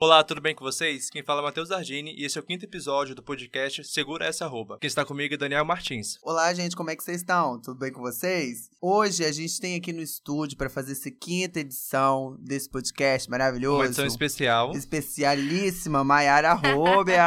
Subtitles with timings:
[0.00, 1.10] Olá, tudo bem com vocês?
[1.10, 4.44] Quem fala é Matheus Ardini e esse é o quinto episódio do podcast Segura Essa
[4.44, 4.78] Arroba.
[4.78, 6.18] Quem está comigo é Daniel Martins.
[6.22, 7.60] Olá, gente, como é que vocês estão?
[7.60, 8.70] Tudo bem com vocês?
[8.80, 13.78] Hoje a gente tem aqui no estúdio para fazer essa quinta edição desse podcast maravilhoso.
[13.78, 14.70] Uma edição especial.
[14.70, 17.24] Especialíssima, Maiara Rubia!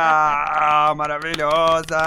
[0.95, 1.97] maravilhosa!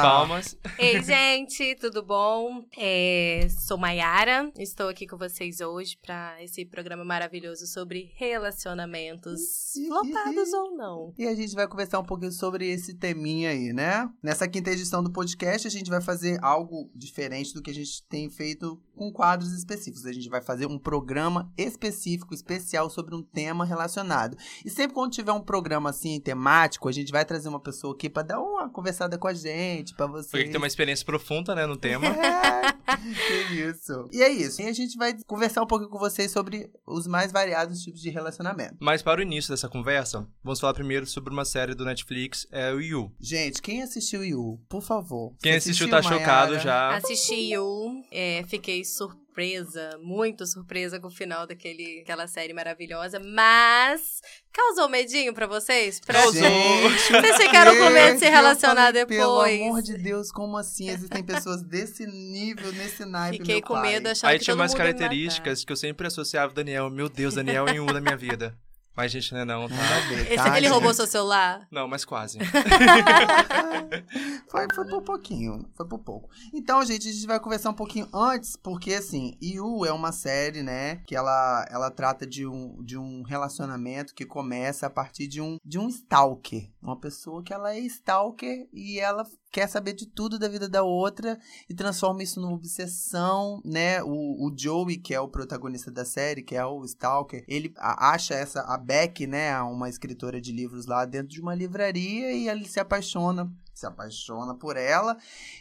[0.00, 0.56] Palmas.
[0.78, 2.64] Ei, gente, tudo bom?
[2.78, 9.74] É, sou Maiara, estou aqui com vocês hoje para esse programa maravilhoso sobre relacionamentos
[10.12, 11.14] flopados ou não.
[11.18, 14.10] E a gente vai conversar um pouquinho sobre esse teminha aí, né?
[14.22, 18.02] Nessa quinta edição do podcast, a gente vai fazer algo diferente do que a gente
[18.08, 20.06] tem feito com quadros específicos.
[20.06, 24.36] A gente vai fazer um programa específico, especial sobre um tema relacionado.
[24.64, 28.08] E sempre quando tiver um programa assim temático, a gente vai trazer uma pessoa aqui
[28.08, 30.30] para dar uma conversada com a gente, para você.
[30.30, 32.04] Porque tem uma experiência profunda, né, no tema.
[32.84, 34.08] É, que isso.
[34.12, 34.60] E é isso.
[34.60, 38.10] E a gente vai conversar um pouquinho com vocês sobre os mais variados tipos de
[38.10, 38.76] relacionamento.
[38.80, 42.72] Mas para o início dessa conversa, vamos falar primeiro sobre uma série do Netflix, é
[42.72, 43.12] o You.
[43.20, 44.60] Gente, quem assistiu You?
[44.68, 45.34] Por favor.
[45.42, 46.18] Quem Você assistiu tá Mayara?
[46.18, 46.96] chocado já.
[46.96, 54.20] Assisti You, é, fiquei surpresa, muito surpresa com o final daquele, daquela série maravilhosa, mas
[54.52, 56.00] causou medinho pra vocês?
[56.00, 56.14] Pra...
[56.20, 56.42] Causou.
[56.42, 59.60] Gente, Vocês ficaram com medo de se relacionar falei, Pelo depois.
[59.62, 60.88] amor de Deus, como assim?
[60.88, 63.92] Existem pessoas desse nível, nesse naipe, Fiquei meu com pai.
[63.92, 66.90] medo, achando Aí que tinha todo umas características que eu sempre associava o Daniel.
[66.90, 68.56] Meu Deus, Daniel em um na minha vida.
[68.96, 69.74] Mas, gente, não é não, tá?
[69.74, 70.32] Nada a ver, matar.
[70.32, 70.72] Esse, tá, ele gente?
[70.72, 71.66] roubou seu celular?
[71.70, 72.38] Não, mas quase.
[74.48, 76.30] foi, foi por pouquinho, foi por pouco.
[76.52, 80.62] Então, gente, a gente vai conversar um pouquinho antes, porque assim, You é uma série,
[80.62, 85.40] né, que ela, ela trata de um, de um relacionamento que começa a partir de
[85.40, 86.70] um, de um stalker.
[86.84, 90.82] Uma pessoa que ela é stalker e ela quer saber de tudo da vida da
[90.82, 94.02] outra e transforma isso numa obsessão, né?
[94.02, 98.34] O, o Joey, que é o protagonista da série, que é o Stalker, ele acha
[98.34, 102.68] essa, a Beck, né, uma escritora de livros lá dentro de uma livraria e ele
[102.68, 103.50] se apaixona
[103.84, 105.16] se apaixona por ela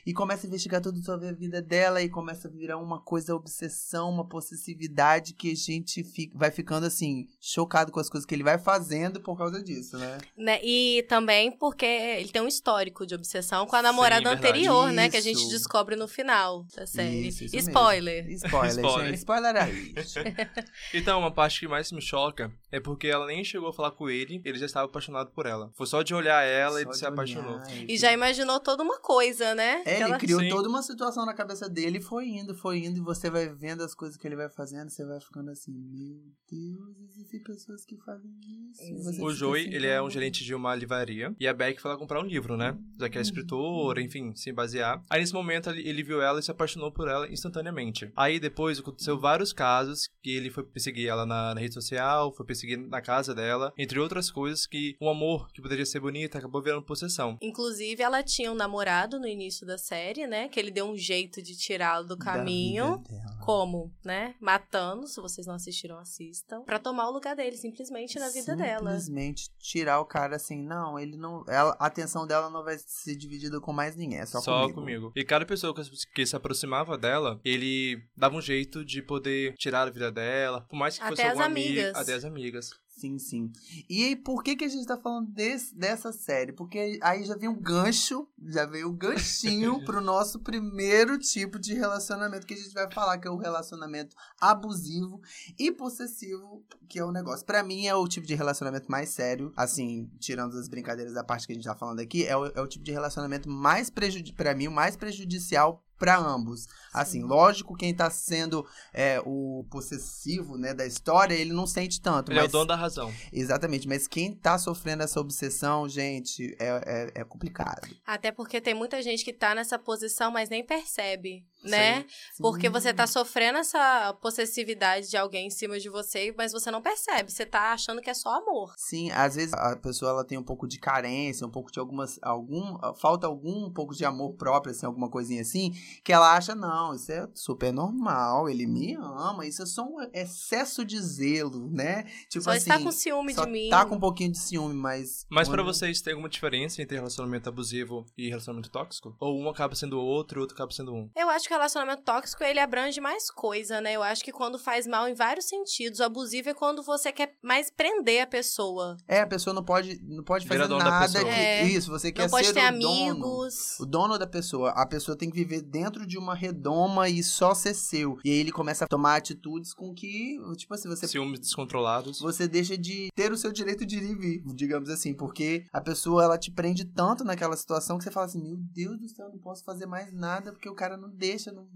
[0.05, 3.35] e começa a investigar tudo sobre a vida dela e começa a virar uma coisa
[3.35, 8.33] obsessão, uma possessividade que a gente fica, vai ficando assim, chocado com as coisas que
[8.33, 10.17] ele vai fazendo por causa disso, né?
[10.37, 14.47] Né, E também porque ele tem um histórico de obsessão com a Sim, namorada verdade.
[14.47, 15.09] anterior, né?
[15.09, 15.49] Que a gente Isso.
[15.49, 17.27] descobre no final da série.
[17.27, 17.55] Isso, isso.
[17.57, 18.29] Spoiler.
[18.31, 19.05] Spoiler, Spoiler.
[19.07, 19.17] gente.
[19.17, 19.93] Spoiler aí.
[20.93, 24.09] Então, uma parte que mais me choca é porque ela nem chegou a falar com
[24.09, 25.71] ele, ele já estava apaixonado por ela.
[25.75, 27.55] Foi só de olhar ela, Só se apaixonou.
[27.55, 29.81] olhar E já imaginou toda uma coisa, né?
[29.85, 30.49] É, ele ela- criou Sim.
[30.49, 33.83] toda uma situação na cabeça dele e foi indo, foi indo, e você vai vendo
[33.83, 36.19] as coisas que ele vai fazendo, você vai ficando assim, meu
[36.49, 38.31] Deus, existem pessoas que fazem
[38.71, 39.23] isso.
[39.23, 41.33] O Joey, assim, ele é um gerente de uma livraria.
[41.39, 42.77] E a Beck foi lá comprar um livro, né?
[42.99, 45.01] Já que é escritora, enfim, se basear.
[45.09, 48.11] Aí nesse momento ele ele viu ela e se apaixonou por ela instantaneamente.
[48.15, 52.45] Aí depois aconteceu vários casos que ele foi perseguir ela na, na rede social, foi
[52.45, 56.63] perseguir na casa dela, entre outras coisas que um amor que poderia ser bonito acabou
[56.63, 57.37] virando possessão.
[57.41, 60.47] Inclusive, ela tinha um namorado no início da série, né?
[60.47, 63.03] Que ele deu um jeito de tirá-lo do caminho.
[63.43, 64.35] Como, né?
[64.39, 66.63] Matando, se vocês não assistiram, assistam.
[66.63, 68.91] Pra tomar o lugar dele, simplesmente na vida dela.
[68.91, 71.43] Simplesmente tirar o cara assim, não, ele não.
[71.47, 75.11] Ela, a atenção dela não vai ser dividida com mais ninguém, é só, comigo.
[75.15, 75.73] E cada pessoa
[76.13, 80.77] que, se aproximava dela, ele dava um jeito de poder tirar a vida dela, por
[80.77, 81.95] mais que fosse Até as alguma amiga, amigas.
[82.01, 82.69] até as amigas.
[82.95, 83.51] Sim, sim.
[83.89, 86.53] E aí, por que, que a gente tá falando desse, dessa série?
[86.53, 91.73] Porque aí já vem um gancho, já veio o ganchinho pro nosso primeiro tipo de
[91.73, 95.19] relacionamento que a gente vai falar, que é o relacionamento abusivo
[95.57, 97.45] e possessivo, que é o negócio.
[97.45, 101.47] Pra mim, é o tipo de relacionamento mais sério, assim, tirando as brincadeiras da parte
[101.47, 104.37] que a gente tá falando aqui, é o, é o tipo de relacionamento mais prejudicial,
[104.37, 106.67] pra mim, o mais prejudicial pra ambos.
[106.93, 112.29] Assim, lógico, quem tá sendo é, o possessivo, né, da história, ele não sente tanto.
[112.29, 113.09] Ele é o mas- dono da razão.
[113.31, 117.87] Exatamente, mas quem tá sofrendo essa obsessão, gente, é, é, é complicado.
[118.05, 122.01] Até porque tem muita gente que tá nessa posição, mas nem percebe, né?
[122.33, 122.41] Sim.
[122.43, 126.81] Porque você tá sofrendo essa possessividade de alguém em cima de você, mas você não
[126.81, 127.31] percebe.
[127.31, 128.73] Você tá achando que é só amor.
[128.77, 132.19] Sim, às vezes a pessoa ela tem um pouco de carência, um pouco de algumas.
[132.21, 135.71] algum Falta algum pouco de amor próprio, assim, alguma coisinha assim,
[136.03, 139.97] que ela acha, não, isso é super normal, ele me ama, isso é só um
[140.13, 142.03] excesso de zelo, né?
[142.29, 142.59] Tipo só assim.
[142.59, 143.69] está com ciúme só de mim.
[143.69, 145.25] Tá com um pouquinho de ciúme, mas.
[145.29, 149.15] Mas pra quando- vocês tem alguma diferença entre relacionamento abusivo e relacionamento tóxico?
[149.19, 151.09] Ou um acaba sendo o outro e o outro acaba sendo um?
[151.15, 153.93] Eu acho que relacionamento tóxico, ele abrange mais coisa, né?
[153.93, 155.99] Eu acho que quando faz mal em vários sentidos.
[155.99, 158.97] O abusivo é quando você quer mais prender a pessoa.
[159.07, 161.29] É, a pessoa não pode, não pode fazer dono da nada que...
[161.29, 161.63] É.
[161.63, 163.01] Isso, você quer Não pode ser ter o dono.
[163.11, 163.79] amigos.
[163.79, 164.71] O dono da pessoa.
[164.71, 168.17] A pessoa tem que viver dentro de uma redoma e só ser seu.
[168.23, 172.19] E aí ele começa a tomar atitudes com que, tipo assim, você Ciúmes descontrolados.
[172.19, 175.81] você deixa de ter o seu direito de ir e vir, digamos assim, porque a
[175.81, 179.27] pessoa ela te prende tanto naquela situação que você fala assim: "Meu Deus do céu,
[179.27, 181.67] eu não posso fazer mais nada porque o cara não deixa, não,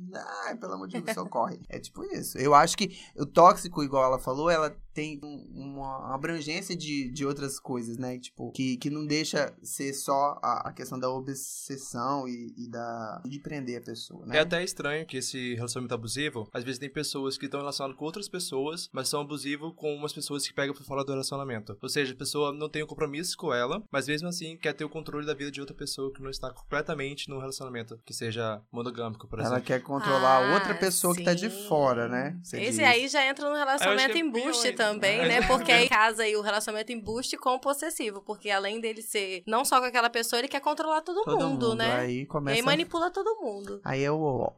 [0.45, 1.59] ai, pelo amor de Deus, socorre".
[1.69, 2.37] é tipo isso.
[2.37, 5.45] Eu acho que o tóxico, igual ela falou, ela tem um-
[5.77, 8.17] uma abrangência de, de outras coisas, né?
[8.17, 13.21] Tipo, que, que não deixa ser só a, a questão da obsessão e, e da
[13.23, 14.37] de prender a pessoa, né?
[14.37, 18.05] É até estranho que esse relacionamento abusivo, às vezes tem pessoas que estão relacionadas com
[18.05, 21.77] outras pessoas, mas são abusivos com umas pessoas que pegam por fora do relacionamento.
[21.79, 24.83] Ou seja, a pessoa não tem um compromisso com ela, mas mesmo assim quer ter
[24.83, 28.59] o controle da vida de outra pessoa que não está completamente no relacionamento, que seja
[28.71, 29.65] monogâmico, por Ela exemplo.
[29.65, 31.67] quer controlar Ah, outra pessoa que tá de sim.
[31.67, 32.39] fora, né?
[32.43, 32.87] Você Esse diz.
[32.87, 34.86] aí já entra no relacionamento é embuste ainda.
[34.93, 35.27] Também, É.
[35.27, 35.47] né?
[35.47, 38.21] Porque aí casa aí o relacionamento embuste com o possessivo.
[38.21, 41.75] Porque além dele ser não só com aquela pessoa, ele quer controlar todo, Todo mundo,
[41.75, 41.95] né?
[41.97, 42.55] Aí E começa.
[42.57, 43.81] aí manipula todo mundo.
[43.83, 44.51] Aí é o.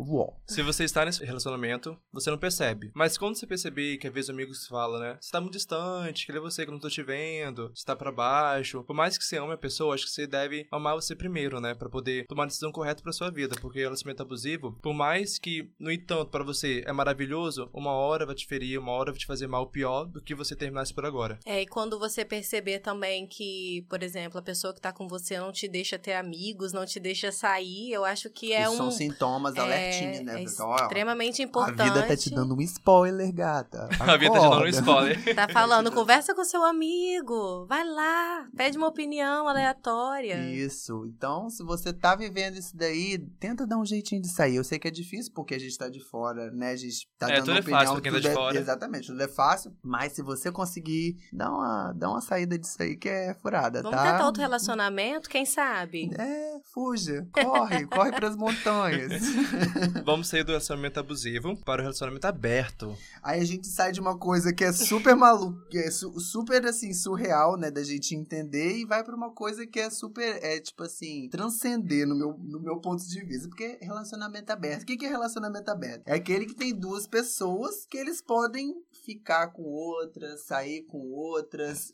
[0.48, 2.92] Se você está nesse relacionamento, você não percebe.
[2.94, 5.18] Mas quando você perceber que às vezes amigos falam, né?
[5.20, 7.96] Você tá muito distante, que é você que eu não tô te vendo, você tá
[7.96, 8.84] pra baixo.
[8.84, 11.74] Por mais que você ame a pessoa, acho que você deve amar você primeiro, né?
[11.74, 13.56] Pra poder tomar a decisão correta pra sua vida.
[13.62, 18.36] Porque relacionamento abusivo, por mais que, no entanto, pra você é maravilhoso, uma hora vai
[18.36, 21.39] te ferir, uma hora vai te fazer mal pior do que você terminasse por agora.
[21.45, 25.39] É, e quando você perceber também que, por exemplo, a pessoa que tá com você
[25.39, 28.77] não te deixa ter amigos, não te deixa sair, eu acho que é Isso um.
[28.77, 30.42] são sintomas é, alertinhos, né?
[30.42, 31.83] é extremamente a importante.
[31.83, 33.88] vida tá te dando um spoiler, gata.
[34.00, 34.69] A vida tá te dando um Acorda.
[34.69, 35.36] spoiler.
[35.36, 40.50] Tá falando, conversa com seu amigo, vai lá, pede uma opinião aleatória.
[40.51, 41.06] Isso.
[41.07, 44.56] Então, se você tá vivendo isso daí, tenta dar um jeitinho de sair.
[44.56, 46.71] Eu sei que é difícil porque a gente tá de fora, né?
[46.71, 47.80] A gente tá É, dando tudo é opinião.
[47.80, 48.57] fácil pra quem tá tudo de é- fora.
[48.57, 49.75] Exatamente, tudo é fácil.
[49.83, 53.98] Mas se você conseguir, dá uma, dá uma saída disso aí que é furada, Vamos
[53.98, 54.12] tá?
[54.12, 56.10] tentar outro relacionamento, quem sabe?
[56.18, 59.22] É, fuja, corre, corre pras montanhas.
[60.06, 62.96] Vamos sair do relacionamento abusivo para o relacionamento aberto.
[63.22, 66.66] Aí a gente sai de uma coisa que é super maluca, que é su- super
[66.66, 70.60] assim, surreal, né, da gente entender e vai pra uma coisa que é super, é
[70.60, 74.84] tipo assim, transcender no meu, no meu ponto de vista, porque relacionamento aberto.
[74.84, 76.04] O que que é relacionamento aberto?
[76.06, 78.75] É aquele que tem duas pessoas que eles podem
[79.06, 81.91] ficar com outras, sair com outras,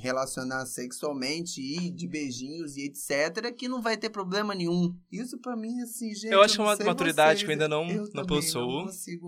[0.00, 4.94] relacionar sexualmente e de beijinhos e etc, que não vai ter problema nenhum.
[5.10, 7.48] Isso pra mim assim, gente, Eu acho que é não uma sei maturidade vocês, que
[7.48, 8.86] eu ainda não- eu não possuo.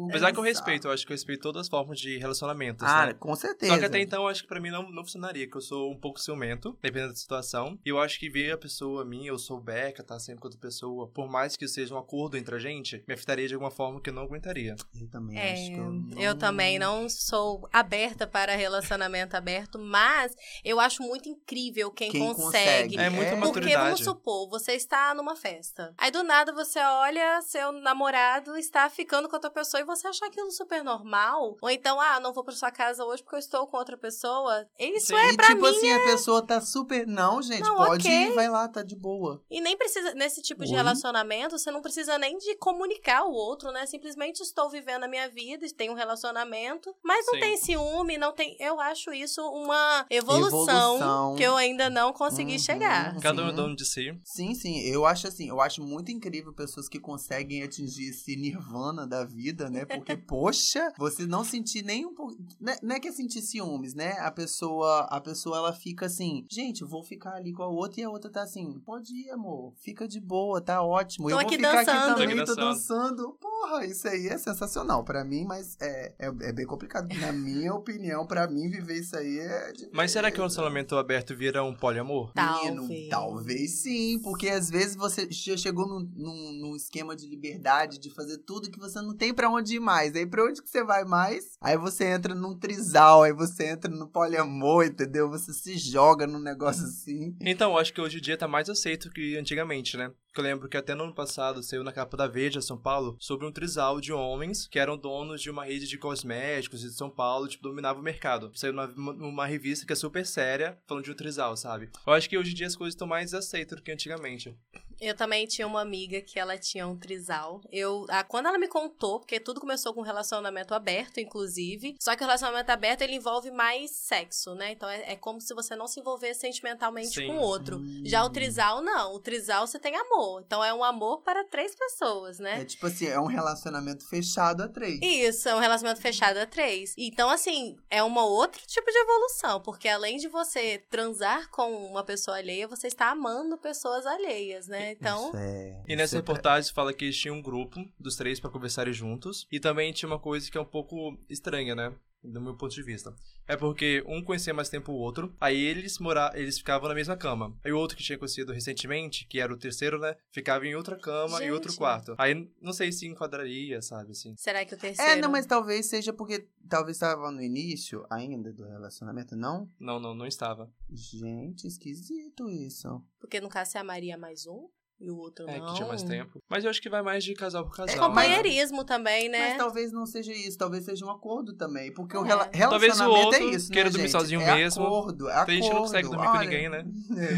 [0.09, 3.07] Apesar que eu respeito, eu acho que eu respeito todas as formas de relacionamentos, Ah,
[3.07, 3.15] né?
[3.15, 3.73] com certeza.
[3.73, 5.91] Só que até então, eu acho que pra mim não, não funcionaria, que eu sou
[5.91, 7.79] um pouco ciumento, dependendo da situação.
[7.85, 10.61] E eu acho que ver a pessoa, mim, eu souber que tá sempre com outra
[10.61, 14.01] pessoa, por mais que seja um acordo entre a gente, me afetaria de alguma forma
[14.01, 14.75] que eu não aguentaria.
[15.01, 16.19] Eu também É, acho que eu, não...
[16.21, 20.35] eu também não sou aberta para relacionamento aberto, mas
[20.65, 22.43] eu acho muito incrível quem, Quem consegue.
[22.43, 22.99] consegue.
[22.99, 23.41] É muita É.
[23.41, 25.95] Porque vamos supor, você está numa festa.
[25.99, 30.27] Aí do nada você olha, seu namorado está ficando com outra pessoa e você acha
[30.27, 31.57] aquilo super normal.
[31.61, 34.67] Ou então, ah, não vou pra sua casa hoje porque eu estou com outra pessoa.
[34.79, 35.15] Isso Sim.
[35.17, 35.69] é pra tipo mim.
[35.69, 37.07] assim, a pessoa tá super.
[37.07, 38.11] Não, gente, Não, pode ok.
[38.29, 39.43] ir, vai lá, tá de boa.
[39.51, 40.77] E nem precisa, nesse tipo de Oi?
[40.77, 43.87] relacionamento, você não precisa nem de comunicar o outro, né?
[43.87, 47.41] Simplesmente estou vivendo a minha vida, tenho um relacionamento, mas não Sim.
[47.41, 48.57] tem ciúme, não tem.
[48.61, 51.35] Eu acho isso uma evolução, Evolução.
[51.37, 52.59] que eu ainda não consegui Uhum.
[52.59, 53.19] chegar.
[53.21, 54.19] Cada um é dono de si.
[54.25, 59.07] Sim, sim, eu acho assim, eu acho muito incrível pessoas que conseguem atingir esse nirvana
[59.07, 59.85] da vida, né?
[59.85, 62.37] Porque, poxa, você não sentir nem um pouco.
[62.61, 64.13] né- Não é que é sentir ciúmes, né?
[64.21, 68.01] A pessoa, a pessoa ela fica assim, gente, eu vou ficar ali com a outra
[68.01, 71.29] e a outra tá assim, pode ir, amor, fica de boa, tá ótimo.
[71.29, 71.99] Tô eu aqui vou ficar dançando.
[71.99, 73.17] aqui Tô também, aqui tô dançando.
[73.17, 73.39] dançando.
[73.41, 77.09] Porra, isso aí é sensacional pra mim, mas é, é, é bem complicado.
[77.19, 77.90] Na minha opinião,
[78.29, 79.73] pra mim, viver isso aí é.
[79.73, 82.33] de- Mas será que o relacionamento aberto vira um poliamor?
[82.37, 83.09] Menino, Talvez.
[83.09, 88.11] talvez sim, porque às vezes você já chegou num, num, num esquema de liberdade, de
[88.11, 90.15] fazer tudo que você não tem pra onde ir mais.
[90.15, 91.57] Aí pra onde que você vai mais?
[91.61, 95.29] Aí você entra num trisal, aí você entra no poliamor, entendeu?
[95.31, 97.35] Você se joga num negócio assim.
[97.41, 100.11] Então, eu acho que hoje em dia tá mais aceito que antigamente, né?
[100.33, 103.17] Que eu lembro que até no ano passado saiu na capa da Veja São Paulo
[103.19, 107.11] sobre um trisal de homens que eram donos de uma rede de cosméticos de São
[107.11, 108.53] Paulo, tipo, dominava o mercado.
[108.55, 111.91] Saiu numa, numa revista que é super séria, falando de um trisal, sabe?
[112.07, 114.57] Eu acho que hoje em dia as coisas estão mais aceitas do que antigamente.
[115.01, 117.61] Eu também tinha uma amiga que ela tinha um trisal.
[117.71, 121.97] Eu, ah, quando ela me contou, porque tudo começou com um relacionamento aberto, inclusive.
[121.99, 124.73] Só que o relacionamento aberto ele envolve mais sexo, né?
[124.73, 127.29] Então é, é como se você não se envolvesse sentimentalmente Sim.
[127.29, 127.79] com o outro.
[127.79, 128.03] Hum.
[128.05, 129.15] Já o trisal, não.
[129.15, 130.43] O trisal você tem amor.
[130.47, 132.61] Então é um amor para três pessoas, né?
[132.61, 135.01] É tipo assim, é um relacionamento fechado a três.
[135.03, 136.95] Isso, é um relacionamento fechado a três.
[136.97, 142.05] Então, assim, é uma outro tipo de evolução, porque além de você transar com uma
[142.05, 144.90] pessoa alheia, você está amando pessoas alheias, né?
[144.93, 148.39] Então, Isso é- E nessa é- reportagem fala que eles tinham um grupo dos três
[148.41, 149.47] pra conversarem juntos.
[149.51, 151.93] E também tinha uma coisa que é um pouco estranha, né?
[152.23, 153.15] Do meu ponto de vista.
[153.49, 156.31] É porque um conhecia mais tempo o outro, aí eles mora...
[156.35, 157.57] eles ficavam na mesma cama.
[157.65, 160.15] Aí o outro que tinha conhecido recentemente, que era o terceiro, né?
[160.31, 162.15] Ficava em outra cama e outro quarto.
[162.19, 164.35] Aí não sei se enquadraria, sabe, assim.
[164.37, 165.13] será que o terceiro.
[165.13, 169.67] É, não, mas talvez seja porque talvez estava no início ainda do relacionamento, não?
[169.81, 170.71] Não, não, não estava.
[170.93, 173.03] Gente, esquisito isso.
[173.19, 174.69] Porque no caso você amaria mais um
[175.01, 175.67] e o outro É, não.
[175.67, 176.43] que tinha mais tempo.
[176.49, 177.95] Mas eu acho que vai mais de casal por casal.
[177.95, 178.07] É, né?
[178.07, 179.49] Companheirismo também, né?
[179.51, 181.93] Mas talvez não seja isso, talvez seja um acordo também.
[181.93, 182.29] Porque o É.
[182.29, 184.21] rela- Talvez o relacionamento outro é isso, queira né, dormir gente?
[184.21, 184.85] sozinho é mesmo.
[184.85, 186.23] Acordo, é A gente não consegue acordo.
[186.23, 186.85] dormir com Olha, ninguém, né?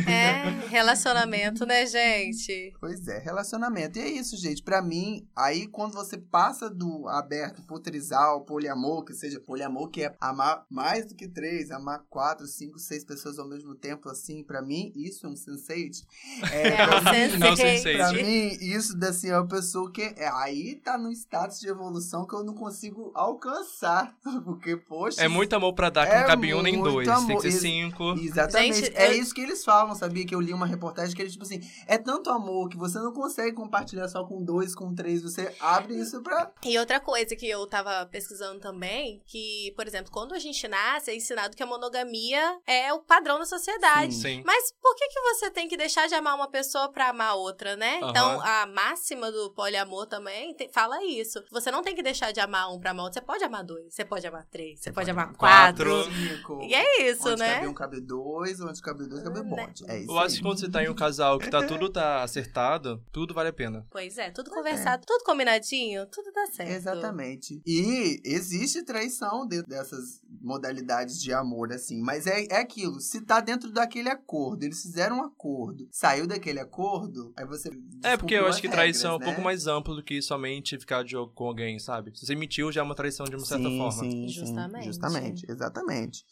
[0.08, 2.72] É, relacionamento, né, gente?
[2.80, 3.98] Pois é, relacionamento.
[3.98, 4.62] E é isso, gente.
[4.62, 10.02] Pra mim, aí quando você passa do aberto pro trisal, poliamor, que seja poliamor, que
[10.04, 14.42] é amar mais do que três, amar quatro, cinco, seis pessoas ao mesmo tempo, assim,
[14.42, 16.04] pra mim, isso é um sensate.
[16.52, 17.88] É, É um mim, sensate.
[17.88, 18.14] É um sensate.
[18.14, 22.26] Pra mim, isso assim, é uma pessoa que é, aí tá num status de evolução
[22.26, 24.14] que eu não consigo alcançar.
[24.44, 25.22] Porque, poxa.
[25.22, 27.06] É muito amor pra dar que É não cabe um nem dois.
[27.06, 27.36] Tem amor.
[27.36, 28.12] que ser Ex- cinco.
[28.18, 28.76] Exatamente.
[28.76, 30.26] Gente, é eu- isso que eles falam, sabia?
[30.26, 33.12] Que eu li uma reportagem que eles, tipo assim, é tanto amor que você não
[33.12, 35.22] consegue compartilhar só com dois, com três.
[35.22, 36.50] Você abre isso pra.
[36.64, 41.10] E outra coisa que eu tava pesquisando também, que, por exemplo, quando a gente nasce,
[41.10, 44.14] é ensinado que a monogamia é o padrão da sociedade.
[44.14, 44.42] Sim.
[44.44, 47.41] Mas por que, que você tem que deixar de amar uma pessoa pra amar outra,
[47.76, 47.98] né?
[48.02, 48.10] Aham.
[48.10, 51.42] Então, a máxima do poliamor também te- fala isso.
[51.50, 53.20] Você não tem que deixar de amar um pra amar outro.
[53.20, 56.04] Você pode amar dois, você pode amar três, você, pode, amar quatro.
[56.04, 56.60] Cinco.
[56.62, 57.54] E é isso, onde né?
[57.54, 59.50] cabe um, cabe dois, onde cabe dois, cabe um Né?
[59.66, 59.84] monte.
[59.90, 60.10] É isso.
[60.10, 60.36] Eu acho aí.
[60.36, 63.52] que quando você tá em um casal que tá tudo tá acertado, tudo vale a
[63.52, 63.86] pena.
[63.90, 66.70] Pois é, tudo conversado, tudo combinadinho, tudo dá certo.
[66.70, 67.60] Exatamente.
[67.66, 72.00] E existe traição dentro dessas modalidades de amor, assim.
[72.02, 73.00] Mas é, é aquilo.
[73.00, 77.70] Se tá dentro daquele acordo, eles fizeram um acordo, saiu daquele acordo, aí você.
[78.02, 79.34] É, porque eu acho que traição é um regras, né?
[79.34, 82.12] pouco mais amplo do que somente ficar de jogo com alguém, sabe?
[82.14, 83.92] Se você mentiu, já é uma traição de uma certa sim, forma.
[83.92, 84.84] Sim, sim, Justamente.
[84.86, 86.24] Justamente, exatamente.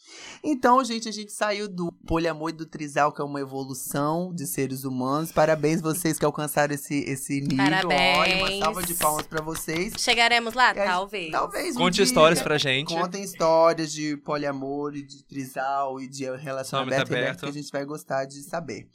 [0.43, 4.45] Então, gente, a gente saiu do poliamor e do trisal, que é uma evolução de
[4.47, 5.31] seres humanos.
[5.31, 7.57] Parabéns vocês que alcançaram esse, esse nível.
[7.57, 8.17] Parabéns.
[8.17, 9.93] Olha, uma salva de palmas pra vocês.
[9.97, 10.71] Chegaremos lá?
[10.71, 11.31] É, Talvez.
[11.31, 12.93] Talvez um Conte dia- histórias pra gente.
[12.93, 17.39] Contem histórias de poliamor e de trisal e de relacionamento Relacionamento aberto aberto.
[17.41, 18.87] que a gente vai gostar de saber.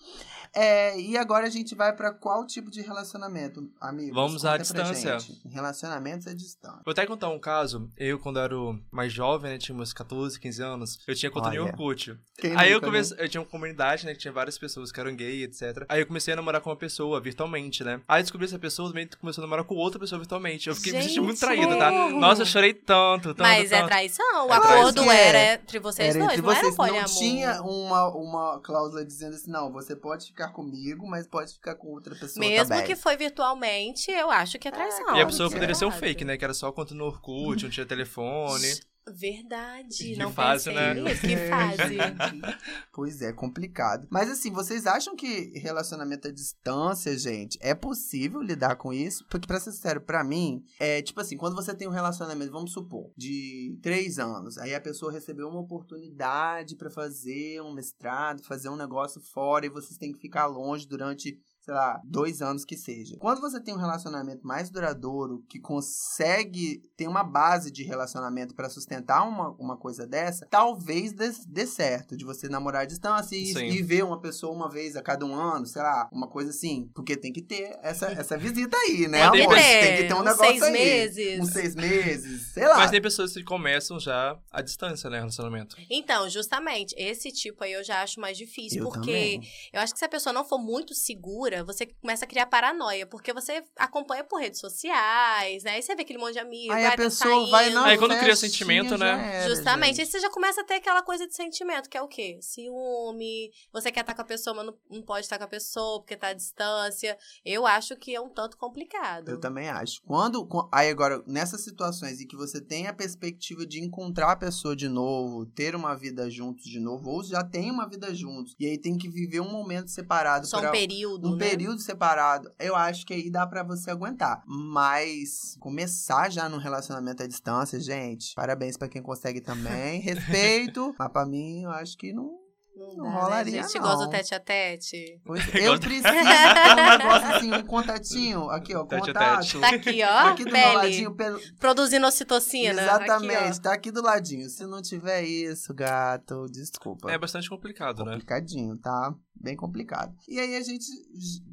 [0.57, 4.15] É, e agora a gente vai pra qual tipo de relacionamento, amigos?
[4.15, 5.19] Vamos à Conta distância.
[5.19, 5.41] gente.
[5.49, 6.81] Relacionamentos à distância.
[6.85, 7.91] Vou até contar um caso.
[7.97, 8.55] Eu, quando era
[8.91, 11.65] mais jovem, né, tinha uns 14, 15 anos, eu tinha conta no Olha.
[11.65, 12.19] Orkut.
[12.39, 12.87] Quem Aí eu né?
[12.87, 15.85] comecei, eu tinha uma comunidade, né, que tinha várias pessoas que eram gay, etc.
[15.89, 18.01] Aí eu comecei a namorar com uma pessoa virtualmente, né?
[18.09, 20.69] Aí descobri essa pessoa também começou a namorar com outra pessoa virtualmente.
[20.69, 21.47] Eu fiquei me sentindo muito Gente!
[21.47, 21.91] traído, tá?
[22.11, 23.89] Nossa, eu chorei tanto, tanto, Mas é tanto.
[23.89, 24.47] traição.
[24.47, 25.13] O É acordo traição.
[25.13, 27.19] era entre vocês Era dois, entre não era um vocês, não poliamor.
[27.19, 31.89] tinha uma, uma cláusula dizendo assim, não, você pode ficar comigo, mas pode ficar com
[31.89, 32.87] outra pessoa Mesmo também.
[32.87, 35.17] que foi virtualmente, eu acho que é traição.
[35.17, 36.37] E a pessoa que poderia ser um fake, né?
[36.37, 38.67] Que era só conta no Orkut, não tinha telefone.
[39.15, 40.95] Verdade, Que não fase, pensei né?
[40.95, 41.21] nisso.
[41.21, 41.97] Que fase.
[42.93, 44.09] Pois é, complicado.
[44.11, 49.25] Mas assim, vocês acham que relacionamento à distância, gente, é possível lidar com isso?
[49.29, 52.73] Porque, pra ser sincero, pra mim, é tipo assim, quando você tem um relacionamento, vamos
[52.73, 58.69] supor, de três anos, aí a pessoa recebeu uma oportunidade pra fazer um mestrado, fazer
[58.71, 62.77] um negócio fora, e vocês têm que ficar longe durante sei lá, dois anos que
[62.77, 63.17] seja.
[63.19, 68.71] Quando você tem um relacionamento mais duradouro, que consegue ter uma base de relacionamento pra
[68.71, 73.47] sustentar uma, uma coisa dessa, talvez dê, dê certo de você namorar à distância e,
[73.47, 73.67] Sim.
[73.67, 76.89] e ver uma pessoa uma vez a cada um ano, sei lá, uma coisa assim.
[76.95, 79.57] Porque tem que ter essa, essa visita aí, né, amor?
[79.57, 80.73] Tem que ter um negócio seis aí.
[80.73, 81.41] meses.
[81.41, 82.77] Uns seis meses, sei lá.
[82.77, 85.19] Mas tem pessoas que começam já à distância, né?
[85.19, 85.77] Relacionamento.
[85.91, 88.85] Então, justamente, esse tipo aí eu já acho mais difícil.
[88.85, 89.49] Eu porque também.
[89.73, 93.07] eu acho que se a pessoa não for muito segura, você começa a criar paranoia.
[93.07, 95.73] Porque você acompanha por redes sociais, né?
[95.73, 97.75] Aí você vê aquele monte de amigos, Aí vai a tá pessoa vai saindo.
[97.81, 99.37] na Aí quando cria sentimento, né?
[99.43, 100.01] era, Justamente.
[100.01, 100.11] Aí gente.
[100.11, 102.39] você já começa a ter aquela coisa de sentimento, que é o quê?
[102.43, 106.01] Ciúme, você quer estar com a pessoa, mas não, não pode estar com a pessoa
[106.01, 107.17] porque tá à distância.
[107.45, 109.29] Eu acho que é um tanto complicado.
[109.31, 110.03] Eu também acho.
[110.03, 110.47] Quando.
[110.47, 114.75] quan- Aí agora, nessas situações em que você tem a perspectiva de encontrar a pessoa
[114.77, 118.67] de novo, ter uma vida juntos de novo, ou já tem uma vida juntos, e
[118.67, 121.46] aí tem que viver um momento separado Só um período, um né?
[121.51, 124.43] Período separado, eu acho que aí dá pra você aguentar.
[124.47, 130.01] Mas começar já num relacionamento à distância, gente, parabéns pra quem consegue também.
[130.01, 132.46] Respeito, mas pra mim, eu acho que não.
[132.77, 133.75] Não, Não dá, né, rolaria, gente?
[133.77, 133.83] não.
[133.83, 135.21] Gosta do tete a tete.
[135.25, 138.51] Pois, eu preciso de um negócio assim, um contatinho.
[138.51, 139.41] Aqui, ó, Tete a contato.
[139.41, 139.61] tete.
[139.61, 140.07] Tá aqui, ó.
[140.07, 140.75] Tá aqui do meu pele.
[140.77, 142.83] ladinho, pelo, Produzindo ocitocina.
[142.83, 144.49] Exatamente, Aqui, tá aqui do ladinho.
[144.51, 147.11] Se não tiver isso, gato, desculpa.
[147.11, 148.13] É bastante complicado, né?
[148.13, 149.15] complicadinho, tá?
[149.39, 150.15] Bem complicado.
[150.27, 150.87] E aí a gente